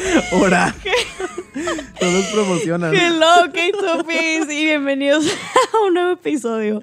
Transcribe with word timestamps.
Ahora. 0.32 0.74
Todos 1.98 2.24
promocionan. 2.32 2.94
Hello, 2.94 3.26
K-Topis, 3.52 4.50
y 4.50 4.64
bienvenidos 4.66 5.26
a 5.26 5.86
un 5.86 5.94
nuevo 5.94 6.12
episodio 6.12 6.80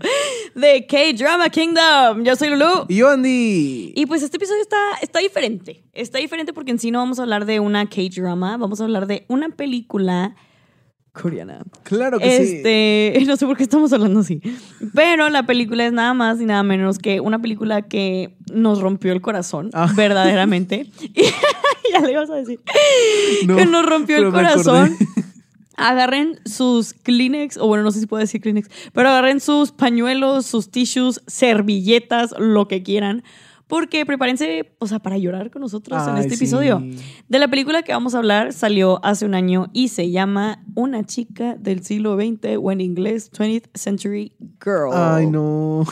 de 0.56 0.86
K-Drama 0.86 1.50
Kingdom. 1.50 2.24
Yo 2.24 2.36
soy 2.36 2.50
Lulu. 2.50 2.86
Y 2.88 2.98
yo, 2.98 3.10
Andy. 3.10 3.94
Y 3.96 4.06
pues 4.06 4.22
este 4.22 4.38
episodio 4.38 4.62
está, 4.62 4.78
está 5.02 5.20
diferente. 5.20 5.84
Está 5.94 6.20
diferente 6.20 6.54
porque 6.54 6.72
en 6.72 6.80
sí 6.80 6.92
no 6.92 7.00
vamos 7.00 7.20
a 7.20 7.24
hablar 7.24 7.46
de 7.46 7.60
una 7.60 7.88
K-Drama, 7.88 8.58
vamos 8.58 8.80
a 8.82 8.84
hablar 8.84 9.08
de 9.08 9.26
una 9.30 9.50
película 9.50 10.36
coreana. 11.14 11.64
Claro 11.84 12.20
que 12.20 12.26
sí. 12.46 12.56
Este, 12.58 13.24
no 13.26 13.36
sé 13.38 13.48
por 13.48 13.58
qué 13.58 13.64
estamos 13.64 13.92
hablando 13.94 14.20
así. 14.20 14.40
Pero 14.94 15.30
la 15.30 15.44
película 15.48 15.86
es 15.88 15.92
nada 15.94 16.14
más 16.14 16.40
y 16.40 16.46
nada 16.46 16.62
menos 16.62 17.00
que 17.00 17.20
una 17.22 17.40
película 17.42 17.82
que 17.82 18.36
nos 18.54 18.80
rompió 18.82 19.12
el 19.14 19.22
corazón, 19.22 19.72
Ah. 19.74 19.92
verdaderamente. 19.96 20.86
Ya 21.94 22.00
le 22.02 22.12
ibas 22.12 22.30
a 22.30 22.36
decir. 22.36 22.60
No, 23.46 23.56
que 23.56 23.66
nos 23.66 23.86
rompió 23.86 24.18
el 24.18 24.32
corazón. 24.32 24.96
Agarren 25.76 26.40
sus 26.44 26.94
Kleenex, 26.94 27.58
o 27.58 27.68
bueno, 27.68 27.84
no 27.84 27.92
sé 27.92 28.00
si 28.00 28.08
puedo 28.08 28.22
decir 28.22 28.42
Kleenex, 28.42 28.68
pero 28.94 29.10
agarren 29.10 29.40
sus 29.40 29.72
pañuelos, 29.72 30.48
sus 30.48 30.72
tissues, 30.72 31.22
servilletas, 31.28 32.34
lo 32.40 32.68
que 32.68 32.82
quieran, 32.82 33.24
porque 33.68 34.06
prepárense, 34.06 34.76
o 34.80 34.88
sea, 34.88 35.00
para 35.00 35.18
llorar 35.18 35.52
con 35.52 35.62
nosotros 35.62 36.02
en 36.08 36.18
este 36.18 36.32
sí. 36.32 36.36
episodio. 36.36 36.82
De 37.28 37.40
la 37.40 37.50
película 37.50 37.84
que 37.84 37.92
vamos 37.92 38.16
a 38.16 38.20
hablar 38.20 38.54
salió 38.54 39.04
hace 39.04 39.26
un 39.26 39.36
año 39.36 39.68
y 39.74 39.90
se 39.90 40.10
llama 40.10 40.64
Una 40.76 41.04
chica 41.04 41.56
del 41.56 41.84
siglo 41.84 42.16
XX 42.16 42.58
o 42.62 42.72
en 42.72 42.82
inglés 42.82 43.32
20th 43.32 43.70
Century 43.74 44.34
Girl. 44.64 44.92
Ay, 44.94 45.28
no. 45.28 45.86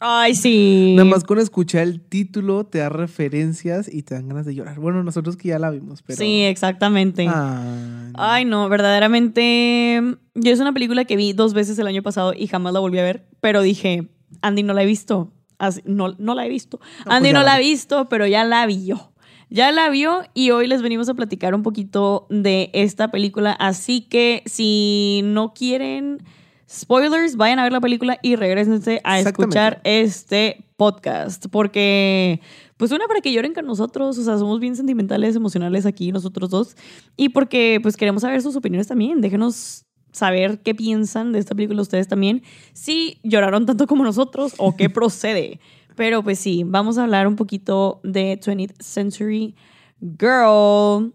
Ay, 0.00 0.34
sí. 0.34 0.94
Nada 0.96 1.08
más 1.08 1.24
con 1.24 1.38
escuchar 1.38 1.82
el 1.82 2.02
título 2.02 2.64
te 2.66 2.78
da 2.78 2.90
referencias 2.90 3.92
y 3.92 4.02
te 4.02 4.14
dan 4.14 4.28
ganas 4.28 4.44
de 4.44 4.54
llorar. 4.54 4.78
Bueno, 4.78 5.02
nosotros 5.02 5.36
que 5.36 5.48
ya 5.48 5.58
la 5.58 5.70
vimos, 5.70 6.02
pero. 6.02 6.18
Sí, 6.18 6.42
exactamente. 6.42 7.22
Ay, 7.22 7.28
no. 7.28 8.12
Ay, 8.14 8.44
no, 8.44 8.68
verdaderamente. 8.68 10.02
Yo 10.34 10.52
es 10.52 10.60
una 10.60 10.72
película 10.72 11.04
que 11.04 11.16
vi 11.16 11.32
dos 11.32 11.54
veces 11.54 11.78
el 11.78 11.86
año 11.86 12.02
pasado 12.02 12.34
y 12.36 12.46
jamás 12.46 12.72
la 12.72 12.80
volví 12.80 12.98
a 12.98 13.02
ver, 13.02 13.26
pero 13.40 13.62
dije, 13.62 14.08
Andy 14.42 14.62
no 14.62 14.74
la 14.74 14.82
he 14.82 14.86
visto. 14.86 15.32
Así- 15.58 15.82
no, 15.84 16.14
no 16.18 16.34
la 16.34 16.46
he 16.46 16.48
visto. 16.48 16.78
pues 16.78 16.88
Andy 17.16 17.32
no 17.32 17.42
la 17.42 17.54
ha 17.54 17.58
vi. 17.58 17.64
visto, 17.70 18.08
pero 18.08 18.26
ya 18.26 18.44
la 18.44 18.66
vio. 18.66 19.12
Ya 19.50 19.70
la 19.70 19.90
vio 19.90 20.22
y 20.32 20.50
hoy 20.50 20.66
les 20.66 20.80
venimos 20.80 21.08
a 21.10 21.14
platicar 21.14 21.54
un 21.54 21.62
poquito 21.62 22.26
de 22.30 22.70
esta 22.72 23.10
película. 23.10 23.52
Así 23.52 24.00
que 24.00 24.42
si 24.46 25.20
no 25.24 25.52
quieren 25.52 26.22
spoilers, 26.70 27.36
vayan 27.36 27.58
a 27.58 27.64
ver 27.64 27.72
la 27.72 27.80
película 27.82 28.18
y 28.22 28.36
regresense 28.36 29.02
a 29.04 29.20
escuchar 29.20 29.82
este 29.84 30.64
podcast. 30.76 31.46
Porque, 31.50 32.40
pues, 32.78 32.92
una 32.92 33.06
para 33.06 33.20
que 33.20 33.30
lloren 33.30 33.52
con 33.52 33.66
nosotros. 33.66 34.16
O 34.16 34.22
sea, 34.22 34.38
somos 34.38 34.58
bien 34.58 34.74
sentimentales, 34.74 35.36
emocionales 35.36 35.84
aquí, 35.84 36.12
nosotros 36.12 36.48
dos. 36.48 36.74
Y 37.18 37.28
porque, 37.28 37.78
pues, 37.82 37.98
queremos 37.98 38.22
saber 38.22 38.40
sus 38.40 38.56
opiniones 38.56 38.88
también. 38.88 39.20
Déjenos 39.20 39.84
saber 40.12 40.60
qué 40.62 40.74
piensan 40.74 41.32
de 41.32 41.38
esta 41.38 41.54
película 41.54 41.82
ustedes 41.82 42.08
también. 42.08 42.42
Si 42.72 43.18
lloraron 43.22 43.66
tanto 43.66 43.86
como 43.86 44.04
nosotros 44.04 44.54
o 44.58 44.76
qué 44.76 44.88
procede. 44.90 45.60
Pero, 45.96 46.22
pues, 46.22 46.38
sí, 46.38 46.62
vamos 46.64 46.96
a 46.96 47.02
hablar 47.02 47.26
un 47.26 47.36
poquito 47.36 48.00
de 48.02 48.38
20th 48.40 48.80
Century 48.80 49.54
Girl. 50.00 51.12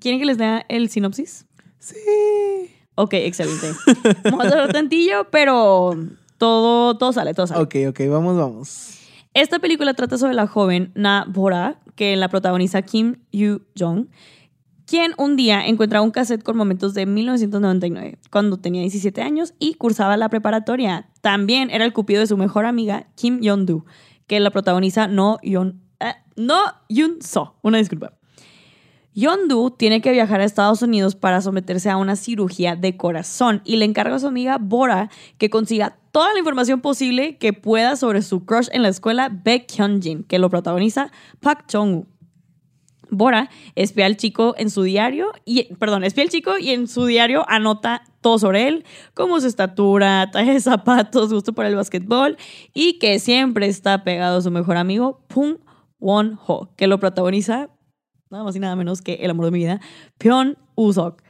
¿Quieren 0.00 0.20
que 0.20 0.26
les 0.26 0.38
dé 0.38 0.64
el 0.68 0.88
sinopsis? 0.88 1.46
Sí. 1.78 1.96
Ok, 2.94 3.12
excelente. 3.14 3.72
Vamos 4.24 4.46
a 4.46 4.50
hablar 4.50 4.72
tantillo, 4.72 5.28
pero 5.30 5.94
todo, 6.38 6.96
todo 6.96 7.12
sale, 7.12 7.34
todo 7.34 7.46
sale. 7.46 7.62
Ok, 7.62 7.74
ok, 7.90 8.08
vamos, 8.08 8.36
vamos. 8.36 8.98
Esta 9.34 9.58
película 9.58 9.92
trata 9.92 10.16
sobre 10.16 10.32
la 10.32 10.46
joven 10.46 10.92
Na 10.94 11.26
Bora, 11.28 11.78
que 11.94 12.16
la 12.16 12.28
protagoniza 12.30 12.80
Kim 12.80 13.16
Yoo-jong, 13.32 14.08
quien 14.86 15.12
un 15.18 15.36
día 15.36 15.66
encuentra 15.66 16.00
un 16.00 16.10
cassette 16.10 16.42
con 16.42 16.56
momentos 16.56 16.94
de 16.94 17.06
1999, 17.06 18.18
cuando 18.30 18.56
tenía 18.56 18.80
17 18.82 19.20
años 19.20 19.54
y 19.58 19.74
cursaba 19.74 20.16
la 20.16 20.28
preparatoria. 20.28 21.08
También 21.20 21.70
era 21.70 21.84
el 21.84 21.92
cupido 21.92 22.20
de 22.20 22.26
su 22.26 22.36
mejor 22.36 22.64
amiga, 22.64 23.08
Kim 23.16 23.40
Yeon-do, 23.40 23.84
que 24.26 24.40
la 24.40 24.50
protagoniza 24.50 25.08
No 25.08 25.38
Yeon, 25.42 25.82
eh, 26.00 26.14
Yun-so. 26.88 27.56
Una 27.62 27.78
disculpa. 27.78 28.12
Yondu 29.16 29.70
tiene 29.70 30.02
que 30.02 30.12
viajar 30.12 30.42
a 30.42 30.44
Estados 30.44 30.82
Unidos 30.82 31.16
para 31.16 31.40
someterse 31.40 31.88
a 31.88 31.96
una 31.96 32.16
cirugía 32.16 32.76
de 32.76 32.98
corazón 32.98 33.62
y 33.64 33.76
le 33.76 33.86
encarga 33.86 34.16
a 34.16 34.18
su 34.18 34.26
amiga 34.26 34.58
Bora 34.60 35.08
que 35.38 35.48
consiga 35.48 35.96
toda 36.12 36.34
la 36.34 36.38
información 36.38 36.82
posible 36.82 37.38
que 37.38 37.54
pueda 37.54 37.96
sobre 37.96 38.20
su 38.20 38.44
crush 38.44 38.68
en 38.72 38.82
la 38.82 38.88
escuela 38.88 39.30
Baek 39.30 39.72
Hyunjin, 39.72 40.22
que 40.24 40.38
lo 40.38 40.50
protagoniza 40.50 41.10
Park 41.40 41.64
Jong-woo. 41.72 42.06
Bora 43.10 43.50
espía 43.74 44.06
al 44.06 44.16
chico 44.16 44.54
en 44.58 44.70
su 44.70 44.82
diario 44.82 45.32
y 45.44 45.74
perdón, 45.74 46.04
espía 46.04 46.24
al 46.24 46.30
chico 46.30 46.58
y 46.58 46.70
en 46.70 46.88
su 46.88 47.06
diario 47.06 47.44
anota 47.48 48.02
todo 48.20 48.38
sobre 48.38 48.68
él, 48.68 48.84
como 49.14 49.40
su 49.40 49.46
estatura, 49.46 50.30
talla 50.30 50.52
de 50.52 50.60
zapatos, 50.60 51.32
gusto 51.32 51.52
por 51.52 51.66
el 51.66 51.76
básquetbol 51.76 52.36
y 52.74 52.98
que 52.98 53.18
siempre 53.18 53.66
está 53.66 54.04
pegado 54.04 54.38
a 54.38 54.42
su 54.42 54.50
mejor 54.50 54.76
amigo 54.76 55.20
Pung 55.28 55.58
Won 55.98 56.38
Ho, 56.46 56.70
que 56.76 56.86
lo 56.86 56.98
protagoniza 56.98 57.70
nada 58.30 58.44
más 58.44 58.56
y 58.56 58.60
nada 58.60 58.76
menos 58.76 59.02
que 59.02 59.14
el 59.14 59.30
amor 59.30 59.46
de 59.46 59.50
mi 59.52 59.58
vida, 59.58 59.80
Pyeon 60.18 60.58
Usok. 60.74 61.22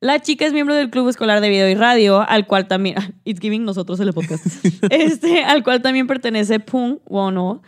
La 0.00 0.20
chica 0.20 0.46
es 0.46 0.52
miembro 0.52 0.76
del 0.76 0.90
club 0.90 1.08
escolar 1.08 1.40
de 1.40 1.48
video 1.48 1.68
y 1.68 1.74
radio, 1.74 2.20
al 2.20 2.46
cual 2.46 2.68
también, 2.68 2.96
It's 3.24 3.40
Giving 3.40 3.64
nosotros 3.64 3.98
el 4.00 4.12
podcast, 4.12 4.46
este, 4.90 5.44
al 5.44 5.64
cual 5.64 5.82
también 5.82 6.06
pertenece 6.06 6.60
Pung 6.60 6.98
Won-ho, 7.06 7.62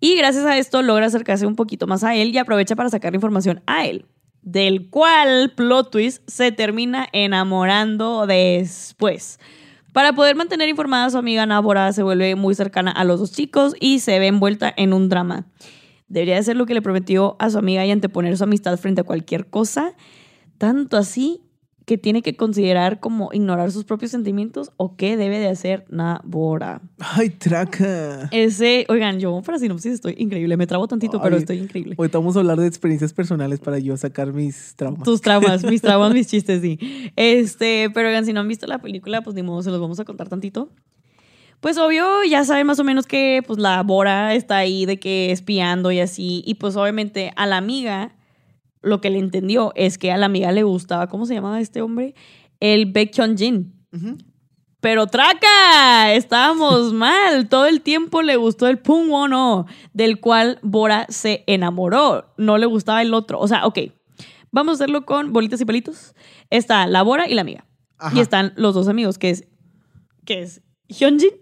Y 0.00 0.16
gracias 0.16 0.44
a 0.44 0.58
esto 0.58 0.82
logra 0.82 1.06
acercarse 1.06 1.46
un 1.46 1.56
poquito 1.56 1.86
más 1.86 2.04
a 2.04 2.14
él 2.14 2.34
y 2.34 2.38
aprovecha 2.38 2.76
para 2.76 2.90
sacar 2.90 3.14
información 3.14 3.62
a 3.66 3.86
él, 3.86 4.06
del 4.42 4.90
cual 4.90 5.52
plot 5.56 5.90
twist 5.90 6.22
se 6.28 6.52
termina 6.52 7.08
enamorando 7.12 8.26
después. 8.26 9.38
Para 9.92 10.12
poder 10.12 10.36
mantener 10.36 10.68
informada 10.68 11.06
a 11.06 11.10
su 11.10 11.18
amiga 11.18 11.46
Nábora, 11.46 11.92
se 11.92 12.02
vuelve 12.02 12.34
muy 12.36 12.54
cercana 12.54 12.90
a 12.90 13.04
los 13.04 13.18
dos 13.18 13.32
chicos 13.32 13.74
y 13.80 13.98
se 14.00 14.18
ve 14.18 14.26
envuelta 14.28 14.72
en 14.76 14.92
un 14.92 15.08
drama. 15.08 15.46
Debería 16.08 16.38
hacer 16.38 16.56
lo 16.56 16.66
que 16.66 16.74
le 16.74 16.82
prometió 16.82 17.36
a 17.38 17.50
su 17.50 17.58
amiga 17.58 17.84
y 17.84 17.90
anteponer 17.90 18.36
su 18.36 18.44
amistad 18.44 18.78
frente 18.78 19.00
a 19.00 19.04
cualquier 19.04 19.48
cosa, 19.48 19.94
tanto 20.58 20.96
así 20.96 21.42
que 21.88 21.96
tiene 21.96 22.20
que 22.20 22.36
considerar 22.36 23.00
como 23.00 23.30
ignorar 23.32 23.72
sus 23.72 23.84
propios 23.84 24.10
sentimientos 24.10 24.72
o 24.76 24.94
qué 24.94 25.16
debe 25.16 25.38
de 25.38 25.48
hacer 25.48 25.86
Nabora. 25.88 26.82
Ay, 26.98 27.30
traca. 27.30 28.28
Ese, 28.30 28.84
oigan, 28.90 29.18
yo 29.18 29.40
para 29.40 29.58
sinopsis 29.58 29.94
estoy 29.94 30.14
increíble, 30.18 30.58
me 30.58 30.66
trabo 30.66 30.86
tantito, 30.86 31.18
pero 31.22 31.38
estoy 31.38 31.56
increíble. 31.56 31.94
Ahorita 31.96 32.18
vamos 32.18 32.36
a 32.36 32.40
hablar 32.40 32.60
de 32.60 32.66
experiencias 32.66 33.14
personales 33.14 33.58
para 33.58 33.78
yo 33.78 33.96
sacar 33.96 34.34
mis 34.34 34.74
traumas. 34.76 35.04
Tus 35.04 35.22
traumas, 35.22 35.64
mis 35.64 35.80
traumas, 35.88 36.12
mis 36.12 36.26
chistes, 36.26 36.60
sí. 36.60 36.78
Este, 37.16 37.88
pero 37.94 38.08
oigan, 38.08 38.26
si 38.26 38.34
no 38.34 38.40
han 38.40 38.48
visto 38.48 38.66
la 38.66 38.82
película, 38.82 39.22
pues 39.22 39.34
ni 39.34 39.42
modo, 39.42 39.62
se 39.62 39.70
los 39.70 39.80
vamos 39.80 39.98
a 39.98 40.04
contar 40.04 40.28
tantito. 40.28 40.68
Pues 41.60 41.78
obvio, 41.78 42.22
ya 42.24 42.44
saben 42.44 42.66
más 42.66 42.78
o 42.80 42.84
menos 42.84 43.06
que 43.06 43.42
pues 43.46 43.58
la 43.58 43.82
Bora 43.82 44.34
está 44.34 44.58
ahí 44.58 44.84
de 44.84 45.00
que 45.00 45.32
espiando 45.32 45.90
y 45.90 46.00
así. 46.00 46.42
Y 46.44 46.56
pues 46.56 46.76
obviamente 46.76 47.32
a 47.34 47.46
la 47.46 47.56
amiga, 47.56 48.12
lo 48.82 49.00
que 49.00 49.10
le 49.10 49.18
entendió 49.18 49.72
es 49.74 49.98
que 49.98 50.12
a 50.12 50.16
la 50.16 50.26
amiga 50.26 50.52
le 50.52 50.62
gustaba, 50.62 51.08
¿cómo 51.08 51.26
se 51.26 51.34
llamaba 51.34 51.60
este 51.60 51.82
hombre? 51.82 52.14
El 52.60 52.86
Baek 52.86 53.36
Jin. 53.36 53.74
Pero 54.80 55.06
traca, 55.08 56.14
estábamos 56.14 56.92
mal. 56.94 57.48
Todo 57.48 57.66
el 57.66 57.80
tiempo 57.80 58.22
le 58.22 58.36
gustó 58.36 58.68
el 58.68 58.78
Pung 58.78 59.10
Wono, 59.10 59.66
del 59.92 60.20
cual 60.20 60.58
Bora 60.62 61.06
se 61.08 61.44
enamoró. 61.46 62.32
No 62.36 62.58
le 62.58 62.66
gustaba 62.66 63.02
el 63.02 63.12
otro. 63.14 63.40
O 63.40 63.48
sea, 63.48 63.66
ok, 63.66 63.78
vamos 64.52 64.72
a 64.72 64.74
hacerlo 64.84 65.04
con 65.04 65.32
bolitas 65.32 65.60
y 65.60 65.64
palitos. 65.64 66.14
Está 66.50 66.86
la 66.86 67.02
Bora 67.02 67.28
y 67.28 67.34
la 67.34 67.40
amiga. 67.40 67.64
Ajá. 67.98 68.16
Y 68.16 68.20
están 68.20 68.52
los 68.56 68.74
dos 68.74 68.86
amigos, 68.86 69.18
que 69.18 69.30
es, 69.30 69.48
que 70.24 70.42
es 70.42 70.62
Hyunjin 70.88 71.32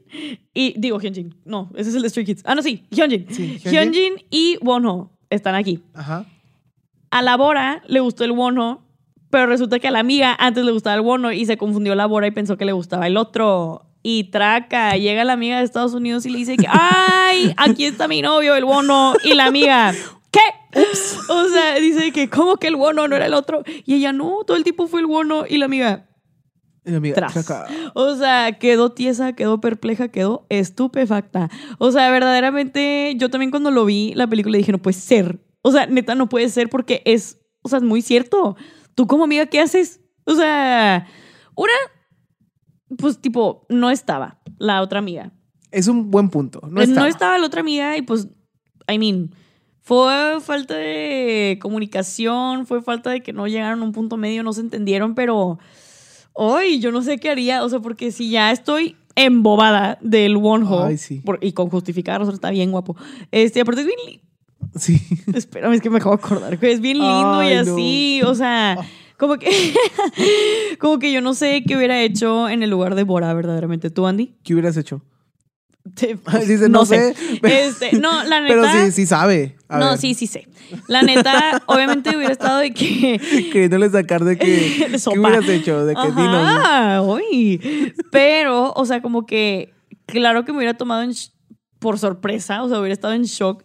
y, 0.55 0.75
digo 0.79 0.99
Hyunjin, 0.99 1.35
no, 1.45 1.71
ese 1.77 1.91
es 1.91 1.97
el 1.97 2.03
de 2.03 2.11
Stray 2.11 2.25
Kids. 2.25 2.43
Ah, 2.47 2.55
no, 2.55 2.63
sí, 2.63 2.85
Hyunjin. 2.91 3.27
Sí, 3.31 3.59
Hyunjin. 3.59 3.73
Hyunjin 3.73 4.15
y 4.31 4.59
Wonho 4.63 5.13
están 5.31 5.55
aquí. 5.55 5.83
Ajá. 5.95 6.27
A 7.17 7.23
la 7.23 7.39
Bora 7.39 7.83
le 7.87 8.01
gustó 8.01 8.25
el 8.25 8.33
Wonho, 8.33 8.85
pero 9.31 9.47
resulta 9.47 9.79
que 9.79 9.89
a 9.89 9.91
la 9.91 10.01
amiga 10.01 10.37
antes 10.39 10.67
le 10.67 10.73
gustaba 10.73 10.97
el 10.97 11.01
Wonho 11.01 11.33
y 11.33 11.47
se 11.47 11.57
confundió 11.57 11.95
la 11.95 12.05
Bora 12.05 12.27
y 12.27 12.31
pensó 12.31 12.59
que 12.59 12.67
le 12.67 12.73
gustaba 12.73 13.07
el 13.07 13.17
otro. 13.17 13.87
Y 14.03 14.25
traca, 14.25 14.95
llega 14.99 15.25
la 15.25 15.33
amiga 15.33 15.57
de 15.57 15.65
Estados 15.65 15.95
Unidos 15.95 16.27
y 16.27 16.29
le 16.29 16.37
dice 16.37 16.59
que, 16.59 16.67
¡ay! 16.69 17.55
Aquí 17.57 17.87
está 17.87 18.07
mi 18.07 18.21
novio, 18.21 18.55
el 18.55 18.65
Wonho. 18.65 19.15
Y 19.25 19.33
la 19.33 19.47
amiga, 19.47 19.95
¿qué? 20.31 20.41
Ups. 20.79 21.31
O 21.31 21.49
sea, 21.49 21.77
dice 21.77 22.13
que, 22.13 22.29
¿cómo 22.29 22.59
que 22.59 22.67
el 22.67 22.77
Wonho 22.77 23.09
no 23.09 23.17
era 23.17 23.25
el 23.25 23.33
otro? 23.33 23.63
Y 23.87 23.95
ella, 23.95 24.13
no, 24.13 24.45
todo 24.47 24.59
el 24.59 24.63
tiempo 24.63 24.87
fue 24.87 25.01
el 25.01 25.07
Wonho. 25.07 25.47
Y 25.49 25.57
la 25.57 25.65
amiga, 25.65 26.07
amiga. 26.99 27.15
O 27.95 28.15
sea, 28.15 28.53
quedó 28.59 28.93
tiesa, 28.93 29.33
quedó 29.33 29.59
perpleja, 29.59 30.09
quedó 30.09 30.45
estupefacta. 30.51 31.49
O 31.79 31.93
sea, 31.93 32.11
verdaderamente, 32.11 33.15
yo 33.17 33.31
también 33.31 33.51
cuando 33.51 33.71
lo 33.71 33.87
vi 33.87 34.13
la 34.15 34.27
película 34.27 34.59
dije, 34.59 34.71
no 34.71 34.83
puede 34.83 34.99
ser. 34.99 35.46
O 35.67 35.73
sea, 35.73 35.87
neta, 35.87 36.15
no 36.15 36.29
puede 36.29 36.49
ser 36.49 36.69
porque 36.69 37.03
es, 37.05 37.41
o 37.63 37.69
sea, 37.69 37.79
es 37.79 37.85
muy 37.85 38.03
cierto. 38.03 38.57
Tú 38.95 39.07
como 39.07 39.25
amiga, 39.25 39.47
¿qué 39.47 39.59
haces? 39.61 40.01
O 40.25 40.35
sea, 40.35 41.07
una, 41.57 41.73
pues 42.99 43.19
tipo, 43.21 43.67
no 43.69 43.91
estaba 43.91 44.41
la 44.59 44.81
otra 44.83 45.01
amiga. 45.01 45.33
Es 45.73 45.89
un 45.89 46.11
buen 46.11 46.31
punto. 46.31 46.61
No 46.65 46.77
Pues, 46.77 46.89
estaba. 46.89 47.07
no 47.07 47.11
estaba 47.11 47.39
la 47.39 47.47
otra 47.47 47.61
amiga 47.61 47.97
y 47.97 48.03
pues, 48.03 48.29
I 48.89 48.99
mean, 48.99 49.35
Fue 49.81 50.39
falta 50.41 50.75
de 50.77 51.59
comunicación, 51.63 52.67
fue 52.67 52.83
falta 52.83 53.11
de 53.11 53.23
que 53.23 53.33
no 53.33 53.47
llegaron 53.47 53.81
a 53.83 53.85
un 53.85 53.93
punto 53.93 54.17
medio, 54.17 54.43
no 54.43 54.53
se 54.53 54.61
entendieron, 54.61 55.15
pero 55.15 55.59
hoy 56.33 56.81
yo 56.81 56.91
no 56.93 57.03
sé 57.03 57.19
qué 57.19 57.31
haría, 57.31 57.63
o 57.65 57.69
sea, 57.69 57.79
porque 57.81 58.11
si 58.13 58.31
ya 58.31 58.51
estoy 58.51 58.97
embobada 59.15 59.97
del 60.03 60.37
Wonho 60.37 60.89
sí. 60.97 61.23
y 61.41 61.53
con 61.53 61.71
justificar, 61.71 62.21
o 62.21 62.25
sea, 62.25 62.35
está 62.35 62.51
bien 62.51 62.71
guapo. 62.73 62.97
Este, 63.31 63.61
aparte 63.61 63.83
es 63.83 63.87
bien 63.87 64.21
Sí. 64.77 65.01
Espérame, 65.35 65.75
es 65.75 65.81
que 65.81 65.91
me 65.91 65.99
acabo 65.99 66.17
de 66.17 66.23
acordar. 66.25 66.59
Es 66.61 66.81
bien 66.81 66.99
lindo 66.99 67.43
y 67.43 67.55
no. 67.55 67.61
así. 67.61 68.21
O 68.25 68.35
sea, 68.35 68.79
como 69.17 69.39
que. 69.39 69.75
como 70.79 70.99
que 70.99 71.13
yo 71.13 71.21
no 71.21 71.35
sé 71.35 71.65
qué 71.67 71.77
hubiera 71.77 72.01
hecho 72.03 72.49
en 72.49 72.63
el 72.63 72.71
lugar 72.71 72.95
de 72.95 73.05
Bora, 73.05 73.33
verdaderamente. 73.35 73.91
¿Tú, 73.91 74.07
Andy? 74.07 74.35
¿Qué 74.43 74.55
hubieras 74.55 74.77
hecho? 74.77 75.03
Te- 75.95 76.19
Dice, 76.47 76.69
no, 76.69 76.85
sé. 76.85 77.15
Este, 77.43 77.97
no, 77.99 78.25
la 78.25 78.41
neta. 78.41 78.55
Pero 78.55 78.73
sí, 78.87 78.93
sí 78.93 79.07
sabe. 79.07 79.57
A 79.69 79.79
no, 79.79 79.91
ver, 79.91 79.99
sí, 79.99 80.15
sí 80.15 80.27
sé. 80.27 80.49
La 80.89 81.03
neta, 81.03 81.63
obviamente 81.67 82.17
hubiera 82.17 82.33
estado 82.33 82.59
de 82.59 82.73
que. 82.73 83.21
Queriéndole 83.53 83.89
sacar 83.91 84.25
de 84.25 84.37
que. 84.37 84.89
De 84.91 84.99
sopa. 84.99 85.15
¿Qué 85.15 85.21
hubieras 85.21 85.49
hecho? 85.49 85.87
De 85.87 85.95
que 85.95 86.09
dinos. 86.09 86.49
Ajá, 86.49 87.03
uy. 87.03 87.95
Pero, 88.11 88.73
o 88.73 88.85
sea, 88.85 89.01
como 89.01 89.27
que. 89.27 89.73
Claro 90.07 90.45
que 90.45 90.53
me 90.53 90.59
hubiera 90.59 90.75
tomado 90.75 91.03
en 91.03 91.13
por 91.79 91.99
sorpresa, 91.99 92.63
o 92.63 92.69
sea, 92.69 92.81
hubiera 92.81 92.95
estado 92.95 93.15
en 93.15 93.25
shock. 93.25 93.63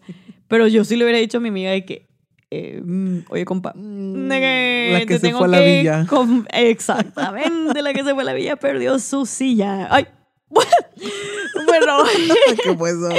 Pero 0.51 0.68
yo 0.68 0.83
sí 0.83 0.98
le 0.98 1.06
hubiera 1.06 1.18
dicho 1.18 1.38
a 1.38 1.42
mi 1.42 1.48
amiga 1.50 1.71
de 1.71 1.86
que. 1.86 2.07
eh, 2.51 2.81
mm, 2.83 3.19
oye, 3.30 3.45
compa. 3.45 3.71
Mm, 3.74 4.27
La 4.27 5.06
que 5.06 5.13
se 5.13 5.19
tengo 5.21 5.38
fue 5.39 5.48
a 5.48 5.50
la 5.51 5.59
que 5.59 5.77
villa. 5.77 6.06
Exactamente, 6.53 7.81
la 7.81 7.94
que 7.94 8.03
se 8.03 8.13
fue 8.13 8.21
a 8.24 8.25
la 8.25 8.33
villa 8.33 8.57
perdió 8.57 9.00
su 9.00 9.25
silla. 9.25 9.88
Ay. 9.89 10.07
bueno, 10.51 11.98
¿Qué 12.63 12.75
fue 12.75 12.89
eso? 12.89 13.09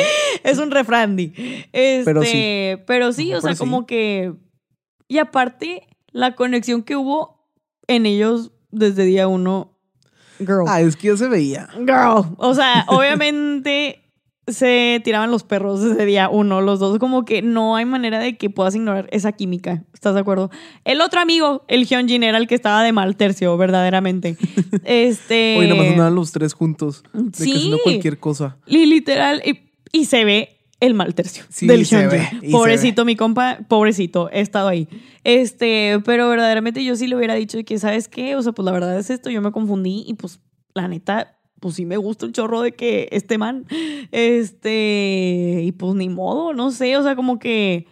es 0.44 0.58
un 0.58 0.70
refrán, 0.70 1.16
Di. 1.16 1.32
Este, 1.72 2.04
Pero 2.04 2.22
sí. 2.22 2.82
pero 2.86 3.12
sí, 3.14 3.32
o 3.32 3.40
sea, 3.40 3.54
sí. 3.54 3.58
como 3.58 3.86
que. 3.86 4.34
Y 5.08 5.16
aparte, 5.16 5.86
la 6.10 6.34
conexión 6.34 6.82
que 6.82 6.96
hubo 6.96 7.48
en 7.86 8.04
ellos 8.04 8.52
desde 8.70 9.04
día 9.04 9.26
uno. 9.26 9.78
Girl. 10.38 10.64
Ah, 10.68 10.82
es 10.82 10.96
que 10.96 11.08
ya 11.08 11.16
se 11.16 11.28
veía. 11.28 11.68
Girl. 11.78 12.34
O 12.36 12.52
sea, 12.54 12.84
obviamente 12.88 14.02
se 14.46 15.00
tiraban 15.04 15.30
los 15.30 15.44
perros 15.44 15.80
desde 15.82 16.04
día 16.04 16.28
uno, 16.28 16.60
los 16.60 16.80
dos. 16.80 16.98
Como 16.98 17.24
que 17.24 17.42
no 17.42 17.76
hay 17.76 17.84
manera 17.84 18.18
de 18.18 18.36
que 18.36 18.50
puedas 18.50 18.74
ignorar 18.74 19.08
esa 19.12 19.32
química. 19.32 19.84
¿Estás 19.94 20.14
de 20.14 20.20
acuerdo? 20.20 20.50
El 20.84 21.00
otro 21.00 21.20
amigo, 21.20 21.64
el 21.68 21.86
Hyunjin, 21.86 22.22
era 22.24 22.38
el 22.38 22.48
que 22.48 22.54
estaba 22.56 22.82
de 22.82 22.92
mal 22.92 23.16
tercio, 23.16 23.56
verdaderamente. 23.56 24.36
Este. 24.84 25.56
Hoy 25.58 25.68
nomás 25.68 25.86
andaban 25.88 26.14
los 26.14 26.32
tres 26.32 26.54
juntos. 26.54 27.02
De 27.12 27.30
que 27.30 27.44
Sí. 27.44 27.52
haciendo 27.52 27.78
cualquier 27.82 28.18
cosa. 28.18 28.56
Literal, 28.66 29.42
y, 29.44 29.60
y 29.92 30.06
se 30.06 30.24
ve 30.24 30.58
el 30.80 30.94
mal 30.94 31.14
tercio 31.14 31.44
Sí, 31.48 31.68
del 31.68 31.86
se 31.86 31.96
Hyunjin. 32.00 32.10
ve, 32.10 32.28
se 32.46 32.50
Pobrecito, 32.50 33.04
mi 33.04 33.14
compa, 33.14 33.58
pobrecito, 33.68 34.28
he 34.32 34.40
estado 34.40 34.66
ahí. 34.66 34.88
Este, 35.22 36.00
pero 36.04 36.28
verdaderamente 36.28 36.84
yo 36.84 36.96
sí 36.96 37.06
le 37.06 37.14
hubiera 37.16 37.34
dicho 37.34 37.58
que, 37.64 37.78
¿sabes 37.78 38.08
qué? 38.08 38.34
O 38.34 38.42
sea, 38.42 38.50
pues 38.52 38.64
la 38.66 38.72
verdad 38.72 38.98
es 38.98 39.08
esto, 39.08 39.30
yo 39.30 39.40
me 39.40 39.52
confundí 39.52 40.04
y 40.06 40.14
pues 40.14 40.40
la 40.74 40.88
neta, 40.88 41.36
pues 41.62 41.76
sí 41.76 41.86
me 41.86 41.96
gusta 41.96 42.26
un 42.26 42.32
chorro 42.32 42.60
de 42.60 42.72
que 42.72 43.08
este 43.12 43.38
man, 43.38 43.64
este, 44.10 45.60
y 45.64 45.72
pues 45.72 45.94
ni 45.94 46.08
modo, 46.08 46.52
no 46.52 46.70
sé, 46.70 46.96
o 46.96 47.02
sea, 47.02 47.16
como 47.16 47.38
que 47.38 47.86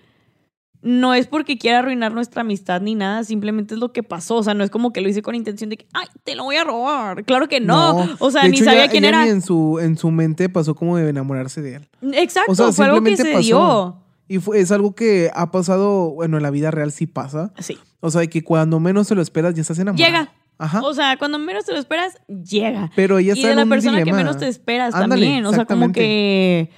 no 0.82 1.14
es 1.14 1.26
porque 1.26 1.58
quiera 1.58 1.78
arruinar 1.81 2.12
nuestra 2.12 2.40
amistad 2.40 2.81
ni 2.81 2.94
nada, 2.94 3.22
simplemente 3.25 3.75
es 3.75 3.81
lo 3.81 3.93
que 3.93 4.02
pasó, 4.02 4.37
o 4.37 4.43
sea, 4.43 4.55
no 4.55 4.64
es 4.64 4.70
como 4.70 4.93
que 4.93 5.00
lo 5.02 5.08
hice 5.08 5.22
con 5.22 5.34
intención 5.34 5.70
de 5.70 5.76
que, 5.76 5.87
ay, 5.93 6.06
te 6.25 6.34
lo 6.34 6.44
voy 6.44 6.56
a 6.56 6.64
robar. 6.64 7.25
Claro 7.25 7.49
que 7.49 7.61
no, 7.61 8.08
o 8.19 8.31
sea, 8.31 8.43
ni 8.49 8.56
hecho, 8.56 8.64
sabía 8.64 8.84
ella- 8.84 8.90
quién 8.90 9.05
ella 9.05 9.08
era. 9.19 9.25
ni 9.25 9.31
en 9.31 9.43
su, 9.43 9.78
en 9.81 9.96
su 9.96 10.11
mente 10.11 10.49
pasó 10.49 10.75
como 10.75 10.96
de 10.96 11.08
enamorarse 11.08 11.61
de 11.62 11.76
él. 11.76 11.88
Exacto, 12.14 12.52
O 12.52 12.55
sea, 12.55 12.72
fue 12.72 12.87
algo 12.87 13.02
que 13.02 13.11
se 13.11 13.17
simplemente 13.19 13.46
dio. 13.46 13.58
pasó. 13.58 13.96
Y 14.26 14.38
fue, 14.38 14.61
es 14.61 14.70
algo 14.72 14.94
que 14.94 15.31
ha 15.34 15.50
pasado, 15.50 16.11
bueno, 16.12 16.37
en 16.38 16.43
la 16.44 16.50
vida 16.50 16.70
real 16.70 16.93
sí 16.93 17.06
pasa. 17.06 17.52
Sí. 17.58 17.76
O 18.00 18.11
sea, 18.11 18.20
de 18.22 18.28
que 18.31 18.43
cuando 18.43 18.78
menos 18.81 19.08
te 19.08 19.14
lo 19.14 19.22
esperas 19.22 19.55
ya 19.55 19.61
estás 19.62 19.78
enamorado. 19.78 20.06
Llega. 20.08 20.32
Ajá. 20.61 20.83
O 20.83 20.93
sea, 20.93 21.17
cuando 21.17 21.39
menos 21.39 21.65
te 21.65 21.73
lo 21.73 21.79
esperas, 21.79 22.21
llega. 22.29 22.91
Pero 22.95 23.19
ella 23.19 23.33
y 23.35 23.39
está 23.39 23.47
de 23.47 23.53
en 23.53 23.57
la 23.57 23.62
un 23.65 23.71
persona 23.71 24.05
que 24.05 24.12
menos 24.12 24.37
te 24.37 24.47
esperas 24.47 24.95
Ándale, 24.95 25.25
también. 25.25 25.47
O 25.47 25.53
sea, 25.55 25.65
como 25.65 25.91
que 25.91 26.71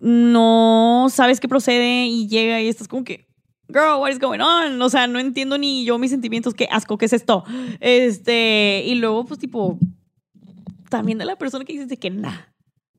no 0.00 1.06
sabes 1.08 1.40
qué 1.40 1.48
procede 1.48 2.04
y 2.04 2.28
llega 2.28 2.60
y 2.60 2.68
estás 2.68 2.88
como 2.88 3.04
que, 3.04 3.26
girl, 3.68 4.00
what 4.00 4.10
is 4.10 4.18
going 4.18 4.40
on? 4.40 4.80
O 4.82 4.90
sea, 4.90 5.06
no 5.06 5.18
entiendo 5.18 5.56
ni 5.56 5.86
yo 5.86 5.96
mis 5.96 6.10
sentimientos. 6.10 6.52
Qué 6.52 6.68
asco, 6.70 6.98
¿qué 6.98 7.06
es 7.06 7.14
esto? 7.14 7.44
Este, 7.80 8.84
y 8.84 8.96
luego, 8.96 9.24
pues, 9.24 9.40
tipo, 9.40 9.78
también 10.90 11.16
de 11.16 11.24
la 11.24 11.36
persona 11.36 11.64
que 11.64 11.72
dices 11.72 11.88
de 11.88 11.96
que, 11.96 12.10
nah. 12.10 12.36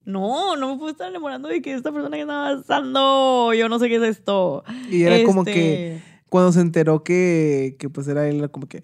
No, 0.04 0.58
no 0.58 0.72
me 0.72 0.78
puedo 0.78 0.90
estar 0.90 1.10
enamorando 1.10 1.48
de 1.48 1.62
que 1.62 1.76
esta 1.76 1.92
persona 1.92 2.18
que 2.18 2.24
está 2.24 2.48
avanzando, 2.48 3.54
yo 3.54 3.70
no 3.70 3.78
sé 3.78 3.88
qué 3.88 3.98
es 3.98 4.02
esto. 4.02 4.64
Y 4.90 5.04
era 5.04 5.24
como 5.26 5.42
Este, 5.42 5.54
que 5.54 6.02
cuando 6.28 6.52
se 6.52 6.60
enteró 6.60 7.04
que, 7.04 7.76
que 7.78 7.88
pues 7.90 8.08
era 8.08 8.28
él, 8.28 8.40
era 8.40 8.48
como 8.48 8.68
que... 8.68 8.82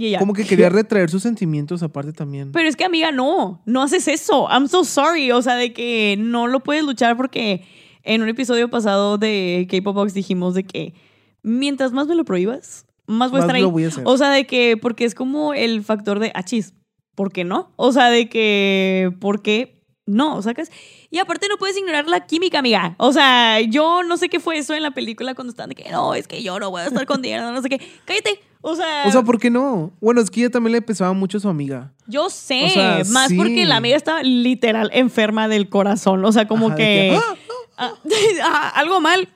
y 0.00 0.06
ella, 0.06 0.20
Como 0.20 0.32
que 0.32 0.44
quería 0.44 0.68
retraer 0.70 1.10
sus 1.10 1.22
sentimientos 1.24 1.82
aparte 1.82 2.12
también. 2.12 2.52
Pero 2.52 2.68
es 2.68 2.76
que, 2.76 2.84
amiga, 2.84 3.10
no, 3.10 3.60
no 3.66 3.82
haces 3.82 4.06
eso. 4.06 4.48
I'm 4.48 4.68
so 4.68 4.84
sorry. 4.84 5.32
O 5.32 5.42
sea, 5.42 5.56
de 5.56 5.72
que 5.72 6.16
no 6.18 6.46
lo 6.46 6.60
puedes 6.60 6.84
luchar 6.84 7.16
porque 7.16 7.64
en 8.04 8.22
un 8.22 8.28
episodio 8.28 8.70
pasado 8.70 9.18
de 9.18 9.66
K-Pop 9.68 9.96
Box 9.96 10.14
dijimos 10.14 10.54
de 10.54 10.62
que 10.64 10.94
mientras 11.42 11.92
más 11.92 12.06
me 12.06 12.14
lo 12.14 12.24
prohíbas, 12.24 12.86
más 13.06 13.32
voy 13.32 13.38
a 13.38 13.40
Más 13.40 13.46
estar 13.48 13.56
ahí. 13.56 13.62
lo 13.62 13.70
voy 13.72 13.84
a 13.84 13.88
hacer. 13.88 14.04
O 14.06 14.16
sea, 14.16 14.30
de 14.30 14.46
que, 14.46 14.76
porque 14.80 15.04
es 15.04 15.14
como 15.16 15.52
el 15.52 15.82
factor 15.82 16.20
de 16.20 16.30
achis. 16.34 16.74
¿Por 17.16 17.32
qué 17.32 17.42
no? 17.42 17.72
O 17.74 17.90
sea, 17.90 18.08
de 18.10 18.28
que, 18.28 19.12
¿por 19.18 19.42
qué 19.42 19.77
no? 20.08 20.42
¿Sacas? 20.42 20.70
Y 21.10 21.18
aparte 21.18 21.48
no 21.48 21.56
puedes 21.58 21.76
ignorar 21.76 22.08
la 22.08 22.26
química, 22.26 22.58
amiga. 22.58 22.94
O 22.98 23.12
sea, 23.12 23.60
yo 23.60 24.02
no 24.02 24.16
sé 24.16 24.28
qué 24.28 24.40
fue 24.40 24.58
eso 24.58 24.74
en 24.74 24.82
la 24.82 24.90
película 24.90 25.34
cuando 25.34 25.50
estaban 25.50 25.70
de 25.70 25.74
que 25.74 25.90
no, 25.90 26.14
es 26.14 26.26
que 26.26 26.42
yo 26.42 26.58
no 26.58 26.70
voy 26.70 26.82
a 26.82 26.86
estar 26.86 27.06
contigo, 27.06 27.40
no 27.40 27.62
sé 27.62 27.68
qué. 27.68 27.80
Cállate. 28.04 28.40
O 28.60 28.74
sea, 28.74 29.04
o 29.06 29.12
sea, 29.12 29.22
¿por 29.22 29.38
qué 29.38 29.50
no? 29.50 29.92
Bueno, 30.00 30.20
es 30.20 30.30
que 30.30 30.40
ella 30.40 30.50
también 30.50 30.72
le 30.72 30.82
pesaba 30.82 31.12
mucho 31.12 31.38
a 31.38 31.40
su 31.40 31.48
amiga. 31.48 31.92
yo 32.08 32.28
sé, 32.28 32.64
O 32.64 32.68
sea, 32.70 33.02
más 33.10 33.28
sí. 33.28 33.36
porque 33.36 33.64
la 33.66 33.76
amiga 33.76 33.96
estaba 33.96 34.22
literal 34.22 34.90
enferma 34.92 35.46
del 35.46 35.68
corazón. 35.68 36.24
O 36.24 36.32
sea, 36.32 36.48
como 36.48 36.68
Ajá, 36.68 36.76
que. 36.76 36.82
que, 36.82 37.16
¡ah! 37.16 37.34
Ah, 37.80 37.92
ah, 38.42 38.72
algo 38.74 39.00
mal 39.00 39.28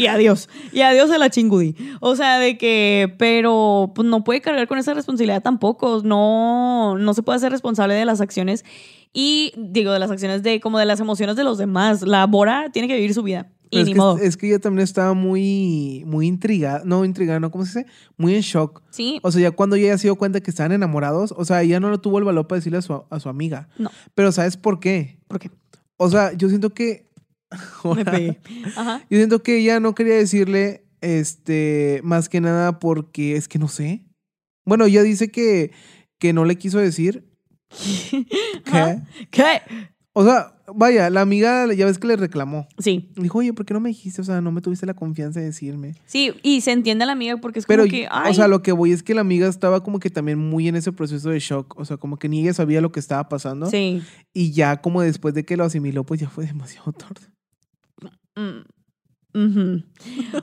y 0.00 0.06
adiós. 0.06 0.48
Y 0.72 0.80
adiós 0.80 1.10
a 1.10 1.18
la 1.18 1.28
chingudi. 1.28 1.76
O 2.00 2.16
sea, 2.16 2.38
de 2.38 2.56
que. 2.56 3.14
Pero 3.18 3.92
pues, 3.94 4.08
no 4.08 4.24
puede 4.24 4.40
cargar 4.40 4.66
con 4.66 4.78
esa 4.78 4.94
responsabilidad 4.94 5.42
tampoco. 5.42 6.00
No, 6.02 6.96
no 6.96 7.12
se 7.12 7.22
puede 7.22 7.36
hacer 7.36 7.52
responsable 7.52 7.92
de 7.94 8.06
las 8.06 8.22
acciones. 8.22 8.64
Y 9.12 9.52
digo, 9.56 9.92
de 9.92 9.98
las 9.98 10.10
acciones 10.10 10.42
de 10.42 10.60
como 10.60 10.78
de 10.78 10.86
las 10.86 11.00
emociones 11.00 11.36
de 11.36 11.44
los 11.44 11.58
demás. 11.58 12.02
La 12.02 12.26
Bora 12.26 12.70
tiene 12.72 12.88
que 12.88 12.94
vivir 12.94 13.14
su 13.14 13.22
vida. 13.22 13.50
Y 13.70 13.80
es, 13.80 13.86
ni 13.86 13.92
que, 13.92 13.98
modo. 13.98 14.18
es 14.18 14.36
que 14.36 14.48
ella 14.48 14.58
también 14.58 14.82
estaba 14.82 15.14
muy, 15.14 16.02
muy 16.06 16.26
intrigada. 16.26 16.82
No, 16.84 17.04
intrigada, 17.04 17.38
no, 17.38 17.50
¿cómo 17.50 17.64
se 17.64 17.80
dice? 17.80 17.92
Muy 18.16 18.34
en 18.34 18.40
shock. 18.40 18.82
Sí. 18.90 19.20
O 19.22 19.30
sea, 19.30 19.40
ya 19.40 19.50
cuando 19.52 19.76
ella 19.76 19.96
se 19.96 20.08
dio 20.08 20.16
cuenta 20.16 20.40
que 20.40 20.50
estaban 20.50 20.72
enamorados, 20.72 21.32
o 21.36 21.44
sea, 21.44 21.62
ella 21.62 21.78
no 21.78 21.88
lo 21.88 22.00
tuvo 22.00 22.18
el 22.18 22.24
valor 22.24 22.48
para 22.48 22.58
decirle 22.58 22.78
a 22.78 22.82
su, 22.82 23.04
a 23.08 23.20
su 23.20 23.28
amiga. 23.28 23.68
No. 23.78 23.90
Pero 24.14 24.32
¿sabes 24.32 24.56
por 24.56 24.80
qué? 24.80 25.20
¿Por 25.28 25.38
qué? 25.38 25.50
O 25.96 26.10
sea, 26.10 26.32
yo 26.32 26.48
siento 26.48 26.70
que... 26.70 27.08
Me 27.96 28.04
pegué. 28.04 28.40
Ajá. 28.76 29.04
Yo 29.08 29.18
siento 29.18 29.42
que 29.42 29.58
ella 29.58 29.78
no 29.78 29.94
quería 29.94 30.14
decirle, 30.16 30.84
este, 31.00 32.00
más 32.02 32.28
que 32.28 32.40
nada 32.40 32.80
porque 32.80 33.36
es 33.36 33.46
que 33.46 33.58
no 33.60 33.68
sé. 33.68 34.04
Bueno, 34.64 34.86
ella 34.86 35.02
dice 35.02 35.30
que, 35.30 35.70
que 36.18 36.32
no 36.32 36.44
le 36.44 36.56
quiso 36.56 36.78
decir. 36.78 37.29
¿Qué? 38.64 39.00
¿Qué? 39.30 39.60
O 40.12 40.24
sea, 40.24 40.54
vaya, 40.74 41.08
la 41.08 41.20
amiga 41.20 41.72
ya 41.72 41.86
ves 41.86 41.98
que 41.98 42.08
le 42.08 42.16
reclamó. 42.16 42.66
Sí. 42.78 43.10
Dijo, 43.14 43.38
oye, 43.38 43.52
¿por 43.52 43.64
qué 43.64 43.74
no 43.74 43.80
me 43.80 43.90
dijiste? 43.90 44.20
O 44.20 44.24
sea, 44.24 44.40
no 44.40 44.50
me 44.50 44.60
tuviste 44.60 44.84
la 44.84 44.94
confianza 44.94 45.38
de 45.38 45.46
decirme. 45.46 45.94
Sí, 46.06 46.32
y 46.42 46.62
se 46.62 46.72
entiende 46.72 47.04
a 47.04 47.06
la 47.06 47.12
amiga 47.12 47.36
porque 47.36 47.60
es 47.60 47.66
Pero, 47.66 47.84
como 47.84 47.90
que. 47.92 48.08
Ay, 48.10 48.32
o 48.32 48.34
sea, 48.34 48.48
lo 48.48 48.60
que 48.60 48.72
voy 48.72 48.90
es 48.92 49.04
que 49.04 49.14
la 49.14 49.20
amiga 49.20 49.46
estaba 49.48 49.82
como 49.84 50.00
que 50.00 50.10
también 50.10 50.38
muy 50.38 50.66
en 50.66 50.74
ese 50.74 50.90
proceso 50.92 51.30
de 51.30 51.38
shock. 51.38 51.78
O 51.78 51.84
sea, 51.84 51.96
como 51.96 52.18
que 52.18 52.28
ni 52.28 52.40
ella 52.40 52.52
sabía 52.54 52.80
lo 52.80 52.90
que 52.90 52.98
estaba 53.00 53.28
pasando. 53.28 53.66
Sí. 53.66 54.02
Y 54.34 54.50
ya 54.52 54.80
como 54.80 55.00
después 55.00 55.32
de 55.32 55.44
que 55.44 55.56
lo 55.56 55.64
asimiló, 55.64 56.04
pues 56.04 56.20
ya 56.20 56.28
fue 56.28 56.44
demasiado 56.44 56.92
tarde. 56.92 57.28
Mm. 58.36 58.64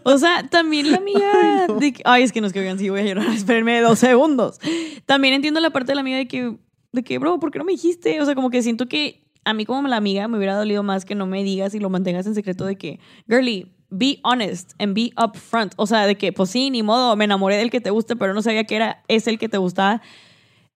O 0.03 0.17
sea, 0.17 0.48
también 0.50 0.91
la 0.91 0.98
amiga 0.98 1.29
Ay, 1.43 1.67
no. 1.67 1.79
de 1.79 1.91
que- 1.91 2.01
ay, 2.05 2.24
es 2.24 2.31
que 2.31 2.39
no 2.39 2.48
es 2.48 2.53
que 2.53 2.60
oigan, 2.62 2.79
sí 2.79 2.88
voy 2.89 3.01
a 3.01 3.03
llorar, 3.03 3.27
espérenme 3.36 3.81
dos 3.81 4.00
segundos. 4.00 4.60
También 5.05 5.34
entiendo 5.34 5.60
la 5.60 5.72
parte 5.72 5.91
de 5.91 5.96
la 5.96 6.01
amiga 6.01 6.17
de 6.17 6.27
que, 6.27 6.55
de 6.91 7.03
que, 7.03 7.17
bro, 7.17 7.39
¿por 7.39 7.51
qué 7.51 7.60
no 7.60 7.65
me 7.65 7.74
dijiste? 7.74 8.22
O 8.22 8.25
sea, 8.25 8.36
como 8.36 8.50
que 8.50 8.62
siento 8.62 8.88
que 8.88 9.27
a 9.46 9.53
mí 9.53 9.65
como 9.65 9.88
la 9.88 9.98
amiga 9.98 10.27
me 10.27 10.38
hubiera 10.38 10.56
dolido 10.56 10.84
más 10.84 11.06
que 11.06 11.15
no 11.15 11.25
me 11.25 11.44
digas 11.44 11.74
y 11.74 11.79
lo 11.79 11.89
mantengas 11.89 12.27
en 12.27 12.36
secreto 12.36 12.65
de 12.65 12.77
que, 12.77 13.00
girly, 13.29 13.72
be 13.89 14.20
honest 14.24 14.74
and 14.79 14.94
be 14.94 15.12
upfront. 15.22 15.74
O 15.77 15.88
sea, 15.88 16.06
de 16.06 16.17
que, 16.17 16.34
pues 16.34 16.50
sí, 16.50 16.70
ni 16.70 16.84
modo, 16.84 17.15
me 17.15 17.25
enamoré 17.25 17.58
del 17.58 17.72
que 17.72 17.82
te 17.82 17.89
gusta, 17.89 18.15
pero 18.15 18.34
no 18.34 18.41
sabía 18.41 18.65
que 18.65 18.75
era 18.75 19.03
ese 19.08 19.29
el 19.29 19.39
que 19.39 19.50
te 19.50 19.58
gustaba. 19.58 20.01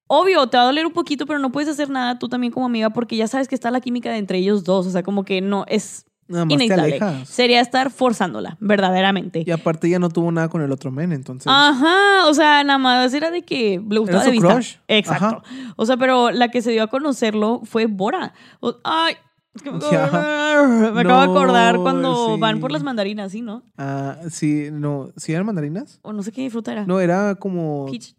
Obvio, 0.07 0.47
te 0.47 0.57
va 0.57 0.63
a 0.63 0.65
doler 0.67 0.85
un 0.85 0.93
poquito, 0.93 1.25
pero 1.25 1.39
no 1.39 1.51
puedes 1.51 1.69
hacer 1.69 1.89
nada 1.89 2.19
tú 2.19 2.27
también 2.27 2.51
como 2.51 2.65
amiga 2.65 2.89
porque 2.89 3.15
ya 3.15 3.27
sabes 3.27 3.47
que 3.47 3.55
está 3.55 3.71
la 3.71 3.81
química 3.81 4.11
de 4.11 4.17
entre 4.17 4.39
ellos 4.39 4.63
dos. 4.63 4.87
O 4.87 4.91
sea, 4.91 5.03
como 5.03 5.23
que 5.23 5.41
no 5.41 5.65
es 5.67 6.05
Nada 6.31 6.45
más 6.45 6.57
te 6.57 6.63
inevitable. 6.65 6.97
alejas. 6.99 7.29
Sería 7.29 7.61
estar 7.61 7.91
forzándola, 7.91 8.57
verdaderamente. 8.59 9.43
Y 9.45 9.51
aparte 9.51 9.87
ella 9.87 9.99
no 9.99 10.09
tuvo 10.09 10.31
nada 10.31 10.49
con 10.49 10.61
el 10.61 10.71
otro 10.71 10.89
men, 10.91 11.11
entonces... 11.11 11.47
Ajá, 11.53 12.27
o 12.27 12.33
sea, 12.33 12.63
nada 12.63 12.79
más 12.79 13.13
era 13.13 13.29
de 13.31 13.43
que 13.43 13.81
le 13.89 13.99
gustaba 13.99 14.23
de 14.23 14.31
vista. 14.31 14.53
crush. 14.53 14.75
Exacto. 14.87 15.43
O 15.75 15.85
sea, 15.85 15.97
pero 15.97 16.31
la 16.31 16.49
que 16.49 16.61
se 16.61 16.71
dio 16.71 16.83
a 16.83 16.87
conocerlo 16.87 17.61
fue 17.65 17.85
Bora. 17.85 18.33
O- 18.61 18.77
ay, 18.83 19.15
Es 19.53 19.61
que 19.61 19.69
me, 19.71 19.77
acabo 19.77 20.93
de 20.93 20.99
acordar 21.11 21.77
cuando 21.77 22.37
van 22.37 22.59
por 22.61 22.71
las 22.71 22.83
mandarinas, 22.83 23.31
¿sí, 23.33 23.41
no? 23.41 23.63
Ah, 23.77 24.15
sí, 24.29 24.69
no. 24.71 25.11
¿Sí 25.17 25.33
eran 25.33 25.45
mandarinas? 25.45 25.99
O 26.03 26.13
no 26.13 26.23
sé 26.23 26.31
qué 26.31 26.49
fruta 26.49 26.71
era. 26.71 26.85
No, 26.85 26.99
era 27.01 27.35
como. 27.35 27.85
Peach. 27.91 28.15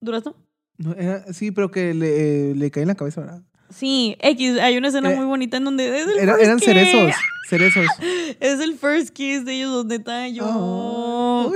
¿Durazno? 0.00 0.34
no, 0.78 0.92
era- 0.92 1.32
sí, 1.32 1.50
pero 1.52 1.70
que 1.70 1.94
le, 1.94 2.50
eh, 2.50 2.54
le 2.54 2.70
cae 2.70 2.82
en 2.82 2.88
la 2.88 2.94
cabeza, 2.94 3.22
¿verdad? 3.22 3.42
Sí, 3.70 4.16
X, 4.20 4.58
hay 4.60 4.76
una 4.76 4.88
escena 4.88 5.12
Eh, 5.12 5.16
muy 5.16 5.26
bonita 5.26 5.56
en 5.56 5.64
donde 5.64 6.00
es 6.00 6.06
el 6.06 6.18
Era- 6.18 6.34
first 6.34 6.44
eran 6.44 6.58
kiss. 6.58 6.66
cerezos. 6.66 7.14
Cerezos. 7.48 7.86
Es 8.40 8.60
el 8.60 8.74
first 8.76 9.10
kiss 9.10 9.44
de 9.44 9.54
ellos, 9.54 9.70
donde 9.72 9.98
neta, 9.98 10.28
yo... 10.28 11.52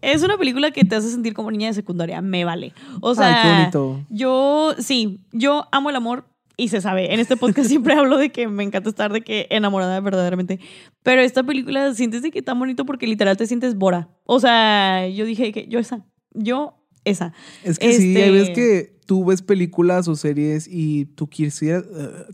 Es 0.00 0.22
una 0.24 0.36
película 0.36 0.72
que 0.72 0.84
te 0.84 0.96
hace 0.96 1.10
sentir 1.10 1.32
como 1.32 1.50
niña 1.52 1.68
de 1.68 1.74
secundaria, 1.74 2.20
me 2.20 2.44
vale. 2.44 2.72
O 3.00 3.14
sea, 3.14 3.28
Ay, 3.28 3.42
qué 3.70 3.78
bonito. 3.78 4.06
yo, 4.10 4.74
sí, 4.78 5.20
yo 5.30 5.68
amo 5.70 5.90
el 5.90 5.96
amor 5.96 6.24
y 6.56 6.68
se 6.68 6.80
sabe. 6.80 7.14
En 7.14 7.20
este 7.20 7.36
podcast 7.36 7.68
siempre 7.68 7.94
hablo 7.94 8.18
de 8.18 8.30
que 8.30 8.48
me 8.48 8.64
encanta 8.64 8.88
estar 8.88 9.12
de 9.12 9.20
que 9.20 9.46
enamorada 9.50 10.00
verdaderamente. 10.00 10.58
Pero 11.04 11.20
esta 11.22 11.44
película 11.44 11.94
sientes 11.94 12.22
de 12.22 12.32
que 12.32 12.42
tan 12.42 12.58
bonito 12.58 12.84
porque 12.84 13.06
literal 13.06 13.36
te 13.36 13.46
sientes 13.46 13.76
Bora. 13.76 14.08
O 14.24 14.40
sea, 14.40 15.06
yo 15.08 15.24
dije 15.24 15.52
que 15.52 15.68
yo 15.68 15.78
esa, 15.78 16.04
yo 16.32 16.81
esa. 17.04 17.32
Es 17.64 17.78
que 17.78 17.92
sí, 17.94 18.16
hay 18.16 18.30
veces 18.30 18.48
Este- 18.50 18.54
que 18.54 18.92
tú 19.06 19.24
ves 19.24 19.42
películas 19.42 20.06
o 20.08 20.14
series 20.14 20.66
y 20.70 21.04
tú 21.06 21.26
quisieras, 21.28 21.84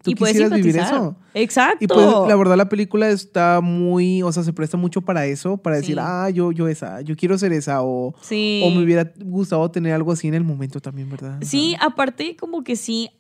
tú 0.02 0.10
y 0.10 0.14
puedes 0.14 0.34
quisieras 0.34 0.56
vivir 0.56 0.76
eso. 0.76 1.16
Exacto. 1.34 1.78
Y 1.84 1.88
pues 1.88 2.06
la 2.28 2.36
verdad 2.36 2.56
la 2.56 2.68
película 2.68 3.08
está 3.08 3.60
muy, 3.62 4.22
o 4.22 4.30
sea, 4.30 4.42
se 4.44 4.52
presta 4.52 4.76
mucho 4.76 5.00
para 5.00 5.26
eso, 5.26 5.56
para 5.56 5.76
decir, 5.76 5.96
Sí. 5.96 6.00
ah, 6.04 6.28
yo, 6.30 6.52
yo 6.52 6.68
esa, 6.68 7.00
yo 7.00 7.16
quiero 7.16 7.36
ser 7.38 7.52
esa, 7.52 7.82
o, 7.82 8.14
sí. 8.20 8.60
o 8.64 8.70
me 8.70 8.84
hubiera 8.84 9.12
gustado 9.24 9.68
tener 9.70 9.92
algo 9.94 10.12
así 10.12 10.28
en 10.28 10.34
el 10.34 10.44
momento 10.44 10.78
también, 10.80 11.08
¿verdad? 11.10 11.38
Sí, 11.42 11.74
aparte 11.80 12.36
como 12.36 12.62
que 12.62 12.76
sí, 12.76 13.10